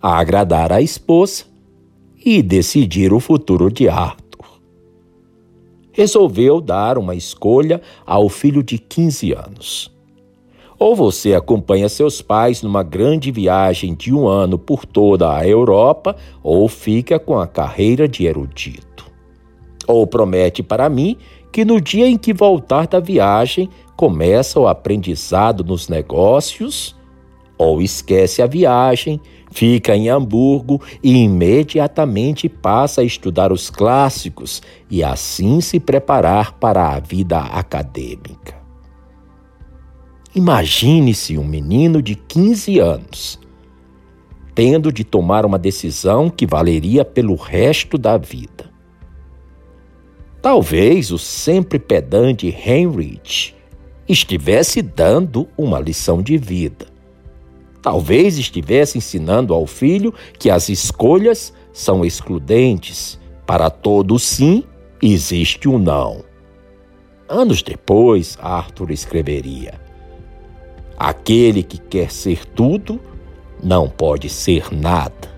[0.00, 1.46] agradar a esposa
[2.24, 4.29] e decidir o futuro de Arthur.
[5.92, 10.00] Resolveu dar uma escolha ao filho de 15 anos
[10.80, 16.16] ou você acompanha seus pais numa grande viagem de um ano por toda a Europa,
[16.42, 19.04] ou fica com a carreira de erudito.
[19.86, 21.18] Ou promete para mim
[21.52, 26.96] que no dia em que voltar da viagem começa o aprendizado nos negócios,
[27.58, 35.02] ou esquece a viagem, fica em Hamburgo e imediatamente passa a estudar os clássicos e
[35.02, 38.60] assim se preparar para a vida acadêmica.
[40.34, 43.40] Imagine-se um menino de 15 anos
[44.60, 48.70] tendo de tomar uma decisão que valeria pelo resto da vida.
[50.42, 53.54] Talvez o sempre pedante Heinrich
[54.06, 56.89] estivesse dando uma lição de vida.
[57.82, 63.18] Talvez estivesse ensinando ao filho que as escolhas são excludentes.
[63.46, 64.64] Para todo sim
[65.02, 66.22] existe um não.
[67.28, 69.80] Anos depois, Arthur escreveria:
[70.98, 73.00] Aquele que quer ser tudo
[73.62, 75.30] não pode ser nada.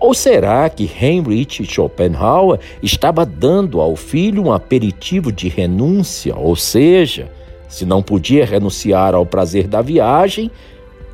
[0.00, 6.36] Ou será que Heinrich Schopenhauer estava dando ao filho um aperitivo de renúncia?
[6.36, 7.32] Ou seja,
[7.68, 10.50] se não podia renunciar ao prazer da viagem,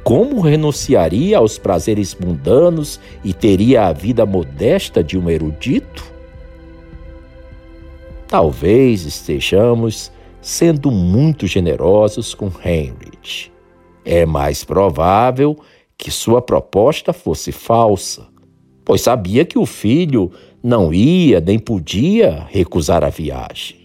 [0.05, 6.05] como renunciaria aos prazeres mundanos e teria a vida modesta de um erudito?
[8.29, 10.13] Talvez estejamos
[10.43, 13.51] sendo muito generosos com Heinrich.
[14.05, 15.57] É mais provável
[15.97, 18.27] que sua proposta fosse falsa,
[18.85, 20.31] pois sabia que o filho
[20.63, 23.84] não ia nem podia recusar a viagem.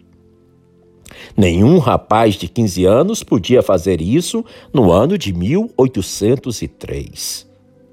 [1.36, 7.48] Nenhum rapaz de 15 anos podia fazer isso no ano de 1803.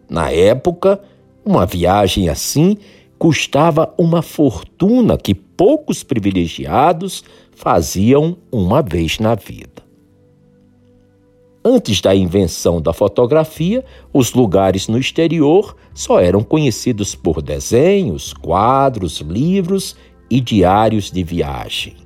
[0.09, 1.01] Na época,
[1.45, 2.77] uma viagem assim
[3.19, 9.85] custava uma fortuna que poucos privilegiados faziam uma vez na vida.
[11.65, 19.21] Antes da invenção da fotografia, os lugares no exterior só eram conhecidos por desenhos, quadros,
[19.21, 19.97] livros
[20.31, 22.06] e diários de viagem.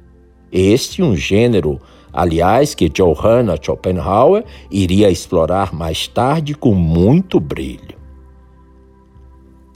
[0.53, 1.81] Este um gênero,
[2.13, 7.99] aliás, que Johanna Schopenhauer iria explorar mais tarde com muito brilho.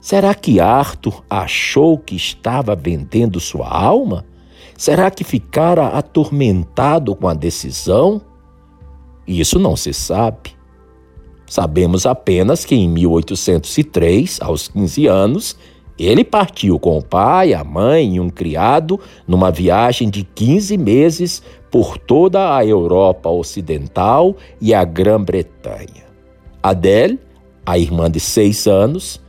[0.01, 4.25] Será que Arthur achou que estava vendendo sua alma?
[4.77, 8.21] Será que ficara atormentado com a decisão?
[9.25, 10.55] Isso não se sabe.
[11.47, 15.57] Sabemos apenas que em 1803, aos 15 anos,
[15.97, 21.41] ele partiu com o pai, a mãe e um criado numa viagem de 15 meses
[21.71, 26.05] por toda a Europa Ocidental e a Grã-Bretanha.
[26.61, 27.19] Adele,
[27.65, 29.21] a irmã de seis anos,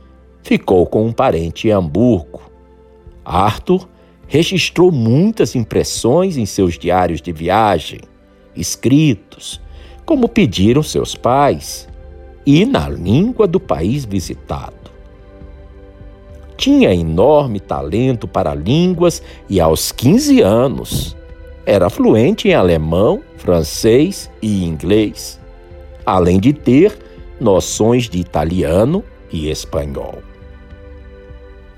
[0.43, 2.41] ficou com um parente em Hamburgo.
[3.23, 3.87] Arthur
[4.27, 8.01] registrou muitas impressões em seus diários de viagem,
[8.55, 9.61] escritos,
[10.05, 11.87] como pediram seus pais,
[12.45, 14.76] e na língua do país visitado.
[16.57, 21.15] Tinha enorme talento para línguas e, aos 15 anos,
[21.65, 25.39] era fluente em alemão, francês e inglês,
[26.05, 26.97] além de ter
[27.39, 30.15] noções de italiano e espanhol.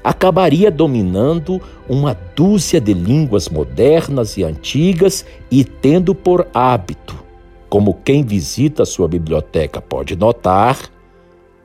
[0.02, 7.16] Acabaria dominando uma dúzia de línguas modernas e antigas e tendo por hábito,
[7.68, 10.80] como quem visita sua biblioteca pode notar,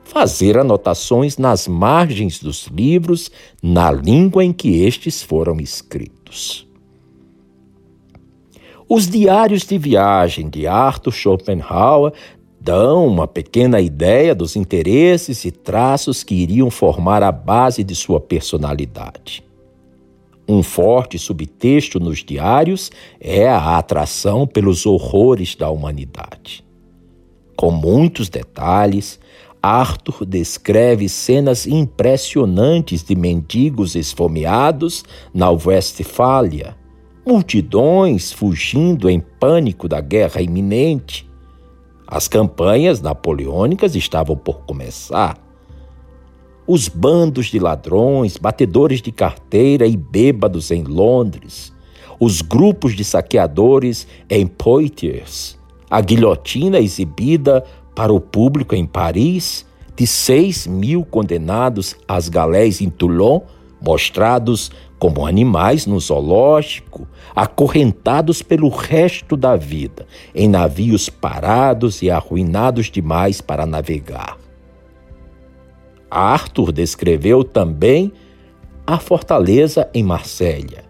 [0.05, 3.31] fazer anotações nas margens dos livros
[3.63, 6.69] na língua em que estes foram escritos.
[8.89, 12.13] Os diários de viagem de Arthur Schopenhauer
[12.61, 18.21] dão uma pequena ideia dos interesses e traços que iriam formar a base de sua
[18.21, 19.43] personalidade.
[20.47, 26.63] Um forte subtexto nos diários é a atração pelos horrores da humanidade.
[27.57, 29.19] Com muitos detalhes,
[29.67, 35.03] Arthur descreve cenas impressionantes de mendigos esfomeados
[35.33, 36.77] na Westfália,
[37.27, 41.27] multidões fugindo em pânico da guerra iminente.
[42.07, 45.39] As campanhas napoleônicas estavam por começar.
[46.67, 51.73] Os bandos de ladrões, batedores de carteira e bêbados em Londres,
[52.21, 55.59] os grupos de saqueadores em Poitiers,
[55.89, 57.65] a guilhotina exibida
[57.95, 59.67] para o público em Paris
[59.97, 63.41] de seis mil condenados às galés em Toulon,
[63.81, 72.91] mostrados como animais no zoológico, acorrentados pelo resto da vida, em navios parados e arruinados
[72.91, 74.39] demais para navegar.
[76.11, 78.13] Arthur descreveu também
[78.87, 80.85] a fortaleza em Marsella,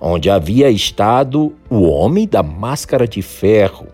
[0.00, 3.88] onde havia estado o homem da máscara de ferro,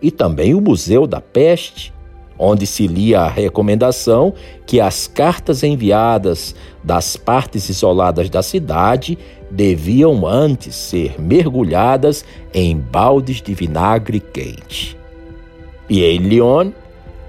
[0.00, 1.92] e também o Museu da Peste,
[2.38, 4.32] onde se lia a recomendação
[4.66, 9.18] que as cartas enviadas das partes isoladas da cidade
[9.50, 12.24] deviam antes ser mergulhadas
[12.54, 14.96] em baldes de vinagre quente.
[15.90, 16.70] E em Lyon,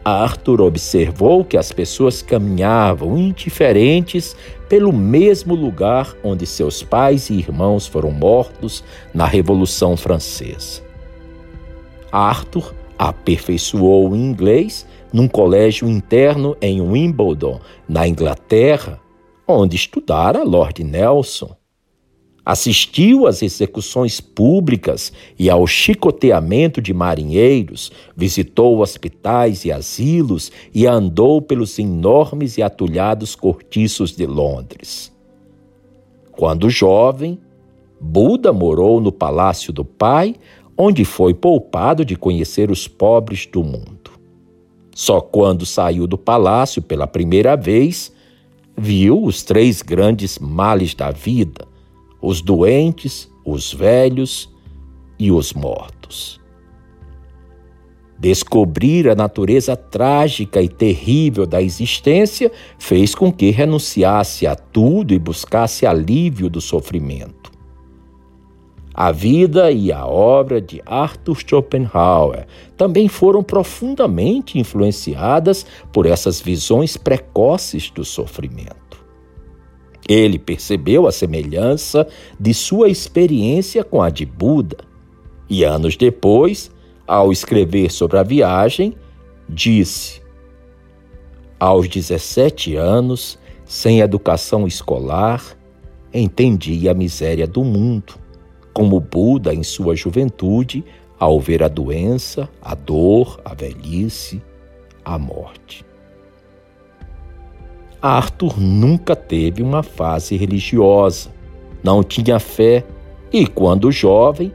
[0.03, 4.35] Arthur observou que as pessoas caminhavam indiferentes
[4.67, 10.88] pelo mesmo lugar onde seus pais e irmãos foram mortos na Revolução Francesa.
[12.11, 18.99] Arthur aperfeiçoou o inglês num colégio interno em Wimbledon, na Inglaterra,
[19.47, 21.55] onde estudara Lord Nelson.
[22.45, 31.41] Assistiu às execuções públicas e ao chicoteamento de marinheiros, visitou hospitais e asilos e andou
[31.41, 35.13] pelos enormes e atulhados cortiços de Londres.
[36.31, 37.39] Quando jovem,
[38.01, 40.35] Buda morou no palácio do pai,
[40.81, 44.11] onde foi poupado de conhecer os pobres do mundo.
[44.95, 48.13] Só quando saiu do palácio pela primeira vez,
[48.77, 51.67] viu os três grandes males da vida:
[52.21, 54.49] os doentes, os velhos
[55.19, 56.39] e os mortos.
[58.17, 65.19] Descobrir a natureza trágica e terrível da existência fez com que renunciasse a tudo e
[65.19, 67.48] buscasse alívio do sofrimento.
[68.99, 72.45] A vida e a obra de Arthur Schopenhauer
[72.75, 79.01] também foram profundamente influenciadas por essas visões precoces do sofrimento.
[80.05, 82.05] Ele percebeu a semelhança
[82.37, 84.79] de sua experiência com a de Buda
[85.49, 86.69] e, anos depois,
[87.07, 88.97] ao escrever sobre a viagem,
[89.47, 90.21] disse:
[91.57, 95.41] Aos 17 anos, sem educação escolar,
[96.13, 98.18] entendi a miséria do mundo
[98.79, 100.85] como Buda em sua juventude,
[101.19, 104.41] ao ver a doença, a dor, a velhice,
[105.03, 105.85] a morte.
[108.01, 111.29] Arthur nunca teve uma fase religiosa,
[111.83, 112.85] não tinha fé
[113.33, 114.49] e, quando jovem,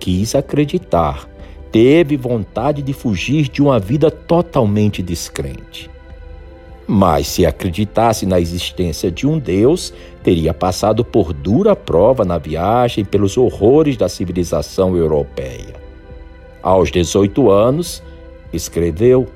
[0.00, 1.28] quis acreditar.
[1.70, 5.90] Teve vontade de fugir de uma vida totalmente descrente.
[6.86, 13.04] Mas se acreditasse na existência de um Deus, teria passado por dura prova na viagem
[13.04, 15.74] pelos horrores da civilização europeia.
[16.62, 18.02] Aos 18 anos,
[18.52, 19.26] escreveu: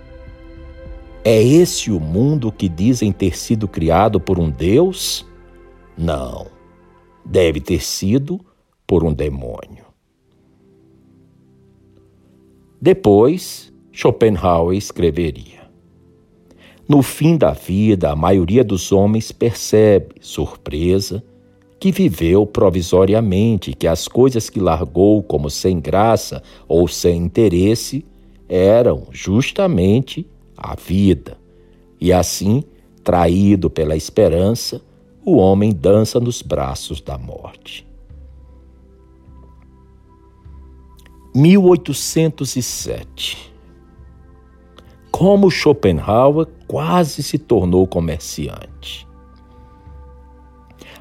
[1.24, 5.26] É esse o mundo que dizem ter sido criado por um Deus?
[5.98, 6.46] Não.
[7.24, 8.40] Deve ter sido
[8.86, 9.84] por um demônio.
[12.80, 15.59] Depois, Schopenhauer escreveria:
[16.90, 21.22] no fim da vida, a maioria dos homens percebe, surpresa,
[21.78, 28.04] que viveu provisoriamente, que as coisas que largou como sem graça ou sem interesse
[28.48, 30.26] eram justamente
[30.56, 31.38] a vida,
[32.00, 32.64] e assim
[33.04, 34.82] Traído pela esperança,
[35.24, 37.86] o homem dança nos braços da morte.
[41.34, 43.49] 1807
[45.10, 49.06] Como Schopenhauer quase se tornou comerciante.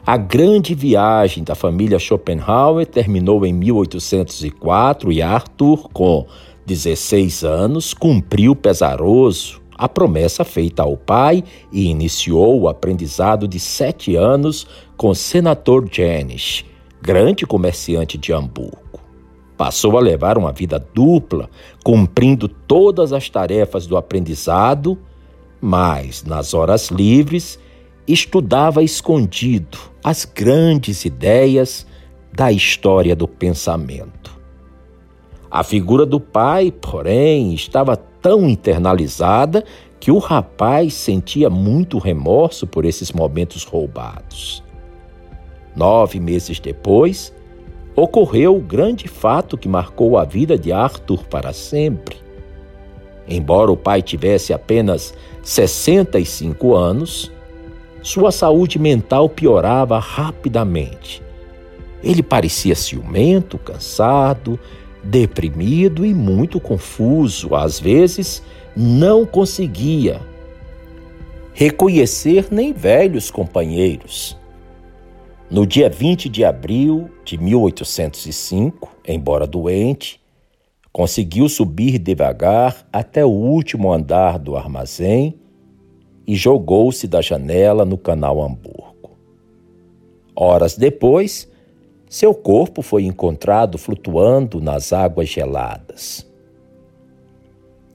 [0.06, 6.26] A grande viagem da família Schopenhauer terminou em 1804 e Arthur, com
[6.66, 11.42] 16 anos, cumpriu pesaroso a promessa feita ao pai
[11.72, 16.66] e iniciou o aprendizado de sete anos com o senador Janisch,
[17.02, 18.89] grande comerciante de Hamburgo.
[19.60, 21.50] Passou a levar uma vida dupla,
[21.84, 24.98] cumprindo todas as tarefas do aprendizado,
[25.60, 27.60] mas, nas horas livres,
[28.08, 31.86] estudava escondido as grandes ideias
[32.32, 34.40] da história do pensamento.
[35.52, 39.66] A figura do pai, porém, estava tão internalizada
[40.00, 44.64] que o rapaz sentia muito remorso por esses momentos roubados.
[45.76, 47.34] Nove meses depois,
[47.96, 52.18] ocorreu o grande fato que marcou a vida de Arthur para sempre.
[53.28, 55.14] Embora o pai tivesse apenas
[55.44, 57.32] 65 anos,
[58.02, 61.22] sua saúde mental piorava rapidamente.
[62.04, 64.58] Ele parecia ciumento, cansado,
[65.04, 67.54] deprimido e muito confuso.
[67.54, 68.42] Às vezes,
[68.76, 70.22] não conseguia
[71.54, 74.39] reconhecer nem velhos companheiros.
[75.52, 80.22] No dia 20 de abril de 1805, embora doente,
[80.94, 85.40] conseguiu subir devagar até o último andar do armazém
[86.28, 89.18] e jogou-se da janela no canal Hamburgo.
[90.36, 91.50] Horas depois,
[92.08, 96.30] seu corpo foi encontrado flutuando nas águas geladas.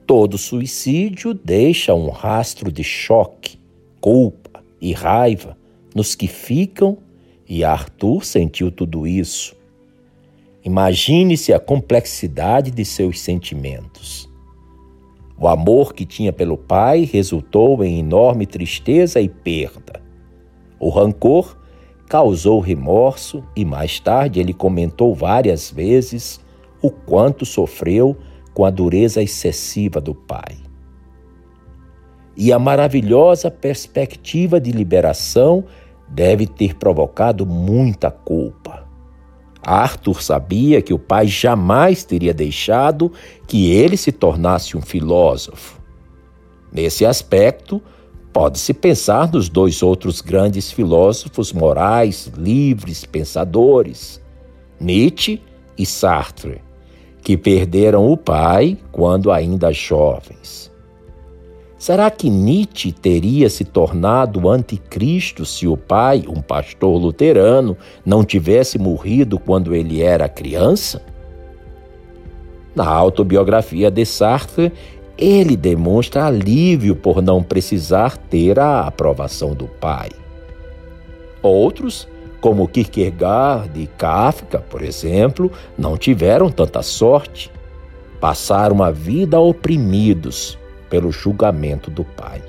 [0.05, 3.61] Todo suicídio deixa um rastro de choque,
[4.01, 5.57] culpa e raiva
[5.95, 6.99] nos que ficam,
[7.49, 9.55] e Arthur sentiu tudo isso.
[10.65, 14.29] Imagine-se a complexidade de seus sentimentos.
[15.39, 20.01] O amor que tinha pelo pai resultou em enorme tristeza e perda.
[20.79, 21.57] O rancor
[22.09, 26.41] causou remorso e mais tarde ele comentou várias vezes
[26.81, 28.17] o quanto sofreu
[28.53, 30.57] com a dureza excessiva do pai.
[32.37, 35.65] E a maravilhosa perspectiva de liberação
[36.15, 38.85] deve ter provocado muita culpa.
[39.61, 43.11] Arthur sabia que o pai jamais teria deixado
[43.49, 45.81] que ele se tornasse um filósofo.
[46.73, 47.83] Nesse aspecto,
[48.33, 54.21] pode-se pensar nos dois outros grandes filósofos morais, livres, pensadores,
[54.79, 55.41] Nietzsche
[55.79, 56.61] e Sartre,
[57.23, 60.71] que perderam o pai quando ainda jovens.
[61.85, 67.77] Será que Nietzsche teria se tornado anticristo se o pai, um pastor luterano,
[68.07, 71.03] não tivesse morrido quando ele era criança?
[72.75, 74.73] Na autobiografia de Sartre,
[75.19, 80.09] ele demonstra alívio por não precisar ter a aprovação do pai.
[81.43, 82.09] Outros,
[82.41, 87.53] como Kierkegaard e Kafka, por exemplo, não tiveram tanta sorte.
[88.23, 90.57] Passaram a vida oprimidos
[90.89, 92.43] pelo julgamento do pai.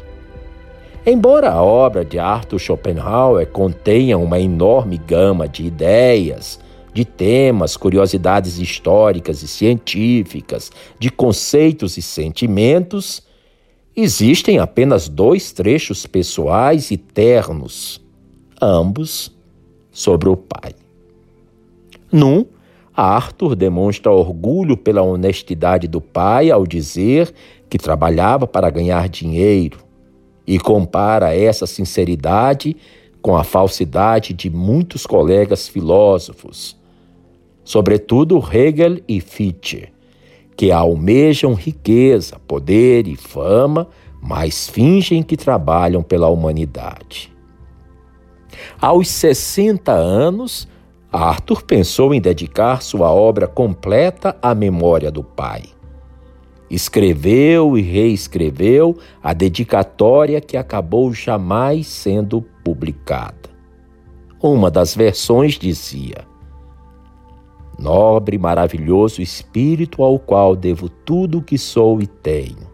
[1.05, 6.59] Embora a obra de Arthur Schopenhauer contenha uma enorme gama de ideias,
[6.95, 13.21] de temas, curiosidades históricas e científicas, de conceitos e sentimentos,
[13.95, 18.01] existem apenas dois trechos pessoais e ternos,
[18.61, 19.31] ambos
[19.91, 20.73] sobre o pai.
[22.11, 22.45] Num,
[22.95, 27.33] Arthur demonstra orgulho pela honestidade do pai ao dizer
[27.75, 29.79] que trabalhava para ganhar dinheiro
[30.47, 32.73] e compara essa sinceridade
[33.21, 36.77] com a falsidade de muitos colegas filósofos,
[37.65, 39.91] sobretudo Hegel e Fichte,
[40.55, 43.89] que almejam riqueza, poder e fama,
[44.21, 47.29] mas fingem que trabalham pela humanidade.
[48.79, 50.65] Aos 60 anos,
[51.11, 55.74] Arthur pensou em dedicar sua obra completa à memória do pai.
[56.75, 63.49] Escreveu e reescreveu a dedicatória que acabou jamais sendo publicada.
[64.43, 66.27] Uma das versões dizia:
[67.79, 72.69] Nobre e maravilhoso espírito ao qual devo tudo o que sou e tenho.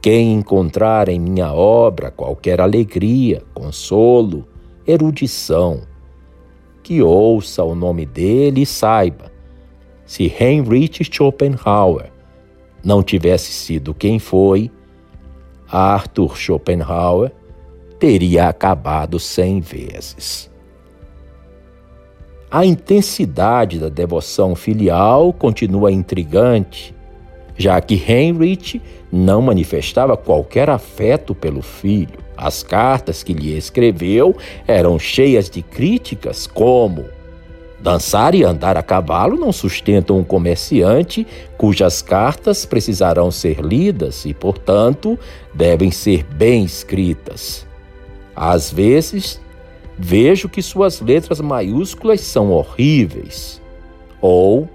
[0.00, 4.48] Quem encontrar em minha obra qualquer alegria, consolo,
[4.86, 5.82] erudição,
[6.82, 9.30] que ouça o nome dele e saiba:
[10.06, 12.11] se Heinrich Schopenhauer
[12.84, 14.70] não tivesse sido quem foi,
[15.70, 17.32] Arthur Schopenhauer
[17.98, 20.50] teria acabado cem vezes.
[22.50, 26.94] A intensidade da devoção filial continua intrigante,
[27.56, 32.18] já que Heinrich não manifestava qualquer afeto pelo filho.
[32.36, 37.04] As cartas que lhe escreveu eram cheias de críticas, como
[37.82, 41.26] Dançar e andar a cavalo não sustentam um comerciante
[41.58, 45.18] cujas cartas precisarão ser lidas e, portanto,
[45.52, 47.66] devem ser bem escritas.
[48.36, 49.40] Às vezes,
[49.98, 53.60] vejo que suas letras maiúsculas são horríveis.
[54.20, 54.68] Ou,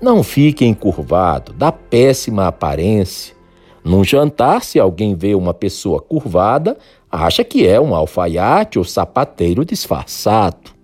[0.00, 3.34] não fique encurvado, dá péssima aparência.
[3.82, 6.78] Num jantar, se alguém vê uma pessoa curvada,
[7.10, 10.75] acha que é um alfaiate ou sapateiro disfarçado.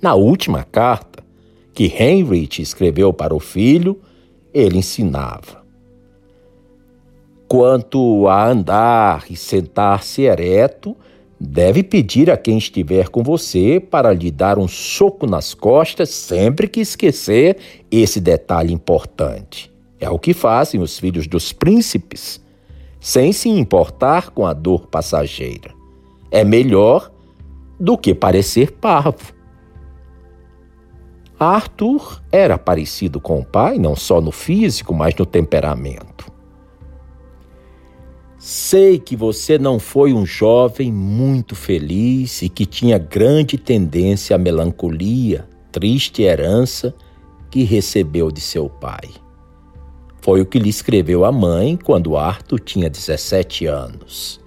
[0.00, 1.22] Na última carta
[1.74, 4.00] que Heinrich escreveu para o filho,
[4.52, 5.62] ele ensinava:
[7.46, 10.96] Quanto a andar e sentar-se ereto,
[11.38, 16.68] deve pedir a quem estiver com você para lhe dar um soco nas costas sempre
[16.68, 17.56] que esquecer
[17.90, 19.70] esse detalhe importante.
[19.98, 22.40] É o que fazem os filhos dos príncipes,
[23.00, 25.72] sem se importar com a dor passageira.
[26.30, 27.10] É melhor
[27.78, 29.39] do que parecer parvo.
[31.42, 36.30] Arthur era parecido com o pai, não só no físico, mas no temperamento.
[38.38, 44.38] Sei que você não foi um jovem muito feliz e que tinha grande tendência à
[44.38, 46.94] melancolia, triste herança
[47.50, 49.08] que recebeu de seu pai.
[50.20, 54.39] Foi o que lhe escreveu a mãe quando Arthur tinha 17 anos.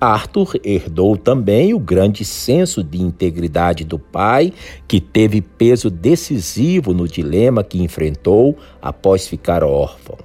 [0.00, 4.52] Arthur herdou também o grande senso de integridade do pai,
[4.86, 10.18] que teve peso decisivo no dilema que enfrentou após ficar órfão.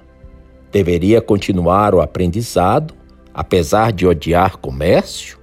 [0.72, 2.94] Deveria continuar o aprendizado,
[3.34, 5.40] apesar de odiar comércio?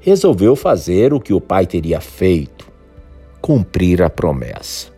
[0.00, 2.70] Resolveu fazer o que o pai teria feito:
[3.40, 4.92] cumprir a promessa.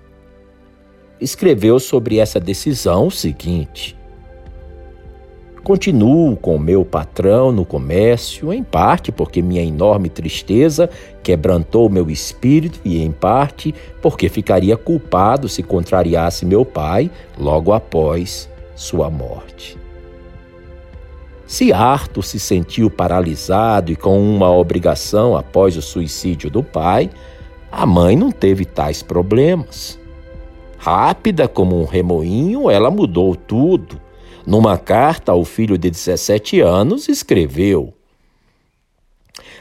[1.21, 3.96] Escreveu sobre essa decisão o seguinte:
[5.67, 10.89] Continuo com meu patrão no comércio, em parte porque minha enorme tristeza
[11.25, 18.49] quebrantou meu espírito e em parte porque ficaria culpado se contrariasse meu pai logo após
[18.77, 19.77] sua morte.
[21.49, 27.11] Se Arthur se sentiu paralisado e com uma obrigação após o suicídio do pai,
[27.73, 29.99] a mãe não teve tais problemas.
[30.79, 34.06] Rápida como um remoinho, ela mudou tudo.
[34.47, 37.93] Numa carta ao filho de 17 anos, escreveu: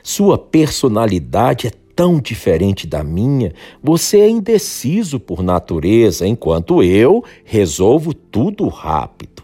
[0.03, 8.13] Sua personalidade é tão diferente da minha, você é indeciso por natureza, enquanto eu resolvo
[8.13, 9.43] tudo rápido.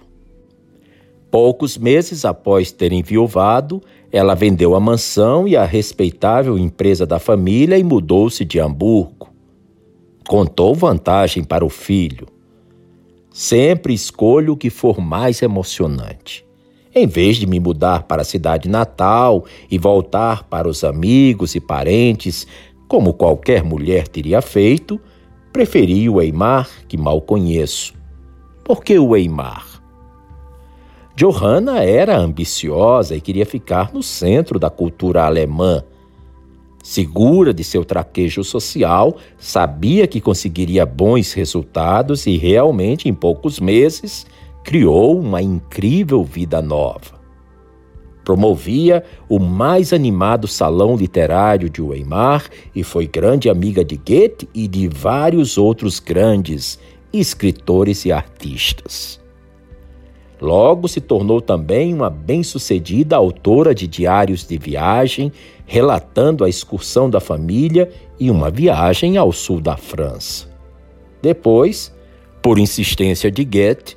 [1.32, 3.82] Poucos meses após ter enviuvado,
[4.12, 9.30] ela vendeu a mansão e a respeitável empresa da família e mudou-se de Hamburgo.
[10.28, 12.28] Contou vantagem para o filho.
[13.32, 16.46] Sempre escolho o que for mais emocionante.
[16.94, 21.62] Em vez de me mudar para a cidade natal e voltar para os amigos e
[21.62, 22.46] parentes,
[22.90, 25.00] como qualquer mulher teria feito,
[25.54, 27.94] preferi o Eimar, que mal conheço.
[28.66, 29.82] Por que o Eimar?
[31.16, 35.84] Johanna era ambiciosa e queria ficar no centro da cultura alemã.
[36.84, 44.26] Segura de seu traquejo social, sabia que conseguiria bons resultados e realmente, em poucos meses,
[44.64, 47.22] criou uma incrível vida nova.
[48.24, 54.68] Promovia o mais animado salão literário de Weimar e foi grande amiga de Goethe e
[54.68, 56.80] de vários outros grandes
[57.12, 59.20] escritores e artistas.
[60.40, 65.32] Logo se tornou também uma bem-sucedida autora de diários de viagem,
[65.72, 70.46] relatando a excursão da família e uma viagem ao sul da França.
[71.22, 71.96] Depois,
[72.42, 73.96] por insistência de Goethe,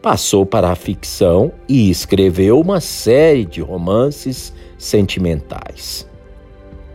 [0.00, 6.08] passou para a ficção e escreveu uma série de romances sentimentais.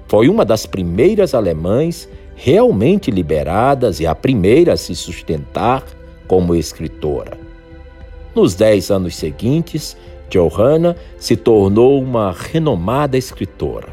[0.08, 5.86] Foi uma das primeiras alemães realmente liberadas e a primeira a se sustentar
[6.28, 7.38] como escritora.
[8.34, 9.96] Nos dez anos seguintes,
[10.32, 13.90] Johanna se tornou uma renomada escritora.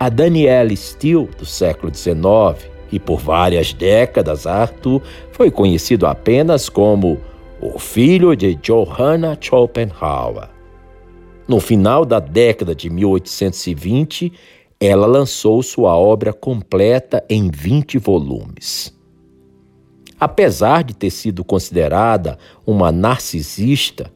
[0.00, 7.18] A Danielle Steele, do século XIX, e por várias décadas Arthur foi conhecido apenas como
[7.60, 10.48] o filho de Johanna Schopenhauer.
[11.46, 14.32] No final da década de 1820,
[14.80, 18.94] ela lançou sua obra completa em 20 volumes.
[20.18, 24.10] Apesar de ter sido considerada uma narcisista,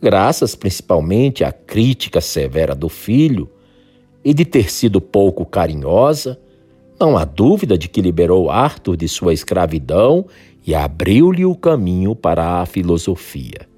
[0.00, 3.50] graças principalmente à crítica severa do filho
[4.24, 6.38] e de ter sido pouco carinhosa,
[6.98, 10.26] não há dúvida de que liberou Arthur de sua escravidão
[10.66, 13.68] e abriu-lhe o caminho para a filosofia.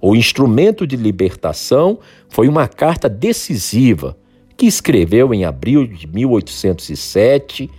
[0.00, 1.98] O instrumento de libertação
[2.28, 4.16] foi uma carta decisiva
[4.56, 7.70] que escreveu em abril de 1807,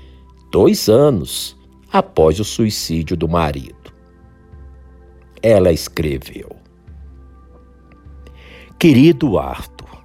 [0.52, 1.58] dois anos
[1.92, 3.92] após o suicídio do marido.
[5.42, 6.61] Ela escreveu:
[8.82, 10.04] Querido Arthur,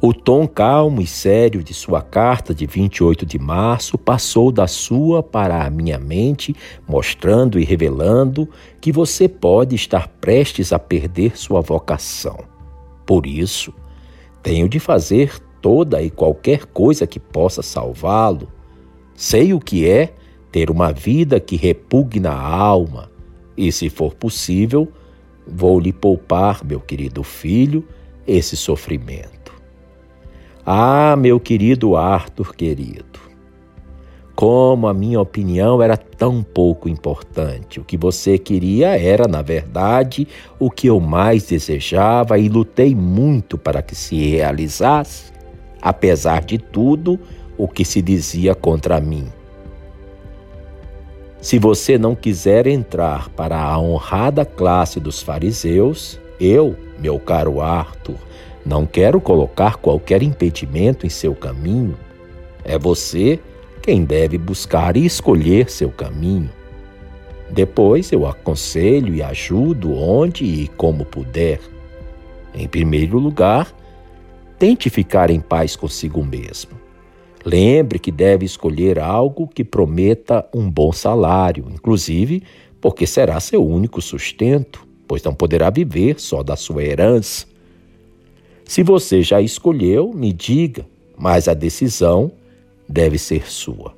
[0.00, 5.24] o tom calmo e sério de sua carta de 28 de março passou da sua
[5.24, 6.54] para a minha mente,
[6.86, 8.48] mostrando e revelando
[8.80, 12.38] que você pode estar prestes a perder sua vocação.
[13.04, 13.74] Por isso,
[14.40, 18.46] tenho de fazer toda e qualquer coisa que possa salvá-lo.
[19.16, 20.14] Sei o que é
[20.52, 23.10] ter uma vida que repugna a alma,
[23.56, 24.86] e, se for possível,
[25.44, 27.84] vou lhe poupar, meu querido filho,
[28.26, 29.52] esse sofrimento.
[30.64, 33.20] Ah, meu querido Arthur querido,
[34.34, 37.80] como a minha opinião era tão pouco importante.
[37.80, 40.26] O que você queria era, na verdade,
[40.58, 45.32] o que eu mais desejava e lutei muito para que se realizasse,
[45.80, 47.18] apesar de tudo
[47.56, 49.28] o que se dizia contra mim.
[51.40, 58.16] Se você não quiser entrar para a honrada classe dos fariseus, eu, meu caro Arthur,
[58.64, 61.96] não quero colocar qualquer impedimento em seu caminho.
[62.64, 63.38] É você
[63.80, 66.50] quem deve buscar e escolher seu caminho.
[67.50, 71.60] Depois eu aconselho e ajudo onde e como puder.
[72.52, 73.72] Em primeiro lugar,
[74.58, 76.72] tente ficar em paz consigo mesmo.
[77.44, 82.42] Lembre que deve escolher algo que prometa um bom salário, inclusive
[82.80, 87.46] porque será seu único sustento, pois não poderá viver só da sua herança.
[88.64, 90.86] Se você já escolheu, me diga,
[91.16, 92.32] mas a decisão
[92.88, 93.94] deve ser sua.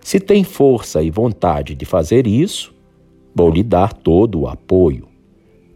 [0.00, 2.74] Se tem força e vontade de fazer isso,
[3.34, 5.06] vou lhe dar todo o apoio.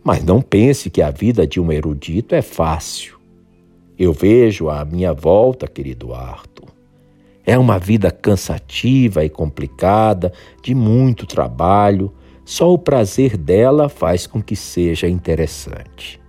[0.03, 3.19] Mas não pense que a vida de um erudito é fácil.
[3.99, 6.69] Eu vejo à minha volta, querido Arthur.
[7.45, 12.13] É uma vida cansativa e complicada, de muito trabalho.
[12.47, 16.21] Só o prazer dela faz com que seja interessante.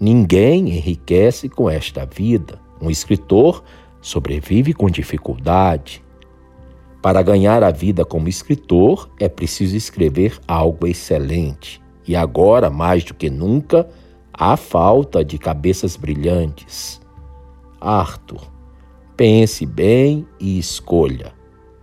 [0.00, 2.60] Ninguém enriquece com esta vida.
[2.82, 3.62] Um escritor
[4.00, 6.02] sobrevive com dificuldade.
[7.00, 11.80] Para ganhar a vida como escritor, é preciso escrever algo excelente.
[12.08, 13.88] E agora, mais do que nunca,
[14.32, 17.00] há falta de cabeças brilhantes.
[17.80, 18.50] Arthur,
[19.16, 21.32] pense bem e escolha.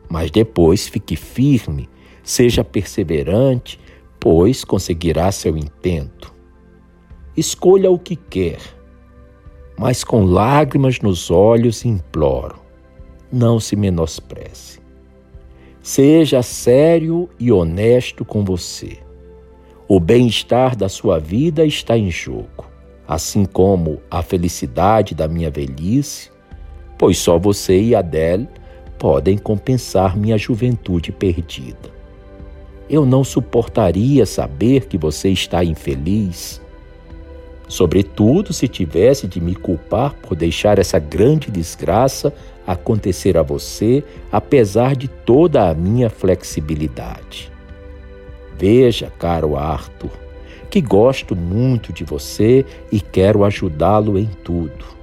[0.10, 1.88] Mas depois fique firme,
[2.28, 3.80] seja perseverante,
[4.20, 6.36] pois conseguirá seu intento.
[7.38, 8.60] Escolha o que quer,
[9.80, 12.60] mas com lágrimas nos olhos imploro:
[13.32, 14.82] não se menospreze.
[15.82, 18.98] Seja sério e honesto com você.
[19.88, 22.66] O bem-estar da sua vida está em jogo,
[23.08, 26.30] assim como a felicidade da minha velhice,
[26.98, 28.50] pois só você e Adele
[29.00, 31.96] podem compensar minha juventude perdida.
[32.90, 36.62] Eu não suportaria saber que você está infeliz
[37.68, 42.34] sobretudo se tivesse de me culpar por deixar essa grande desgraça
[42.66, 47.52] acontecer a você, apesar de toda a minha flexibilidade.
[48.58, 50.12] Veja, caro Arthur,
[50.70, 54.98] que gosto muito de você e quero ajudá-lo em tudo.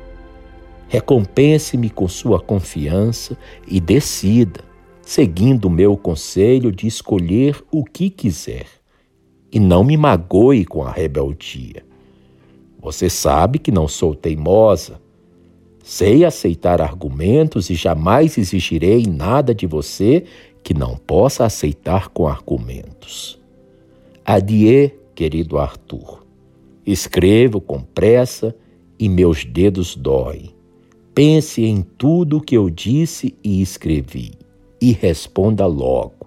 [0.88, 4.60] Recompense-me com sua confiança e decida,
[5.04, 8.66] seguindo o meu conselho de escolher o que quiser.
[9.52, 11.84] E não me magoe com a rebeldia.
[12.80, 15.00] Você sabe que não sou teimosa.
[15.82, 20.24] Sei aceitar argumentos e jamais exigirei nada de você
[20.62, 23.38] que não possa aceitar com argumentos.
[24.24, 26.24] Adieu, querido Arthur.
[26.86, 28.56] Escrevo com pressa
[28.98, 30.54] e meus dedos doem.
[31.14, 34.43] Pense em tudo o que eu disse e escrevi
[34.84, 36.26] e responda logo.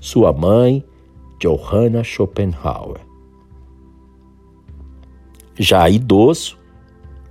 [0.00, 0.84] Sua mãe,
[1.38, 2.98] Johanna Schopenhauer.
[5.56, 6.58] Já idoso,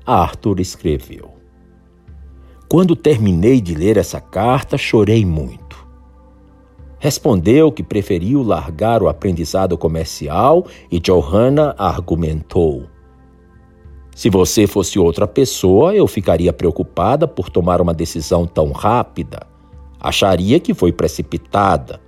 [0.06, 1.30] Arthur escreveu:
[2.70, 5.86] Quando terminei de ler essa carta, chorei muito.
[6.99, 12.86] Respondeu que preferiu largar o aprendizado comercial e Johanna argumentou:
[14.16, 19.55] Se você fosse outra pessoa, eu ficaria preocupada por tomar uma decisão tão rápida.
[20.08, 21.99] Acharia que foi precipitada.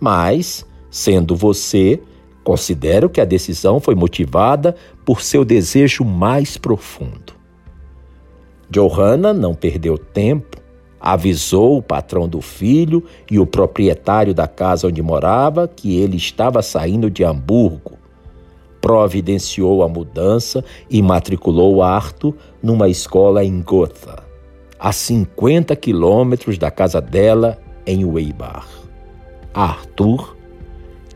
[0.00, 2.00] Mas, sendo você,
[2.42, 4.74] Considero que a decisão foi motivada
[5.04, 7.34] por seu desejo mais profundo.
[8.70, 10.56] Johanna não perdeu tempo,
[10.98, 16.62] avisou o patrão do filho e o proprietário da casa onde morava que ele estava
[16.62, 17.98] saindo de Hamburgo.
[18.80, 24.24] Providenciou a mudança e matriculou Arthur numa escola em Gotha,
[24.80, 28.66] a 50 quilômetros da casa dela em Weimar.
[29.52, 30.36] Arthur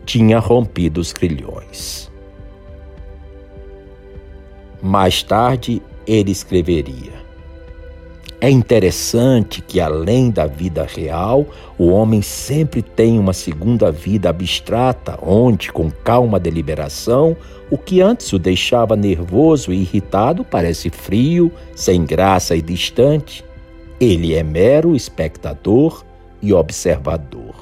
[0.05, 2.13] tinha rompido os grilhões.
[4.83, 7.15] Mais tarde, ele escreveria:
[8.39, 11.47] É interessante que, além da vida real,
[11.79, 17.35] o homem sempre tem uma segunda vida abstrata, onde, com calma deliberação,
[17.71, 23.43] o que antes o deixava nervoso e irritado parece frio, sem graça e distante.
[24.01, 26.05] Ele é mero espectador
[26.43, 27.55] e observador.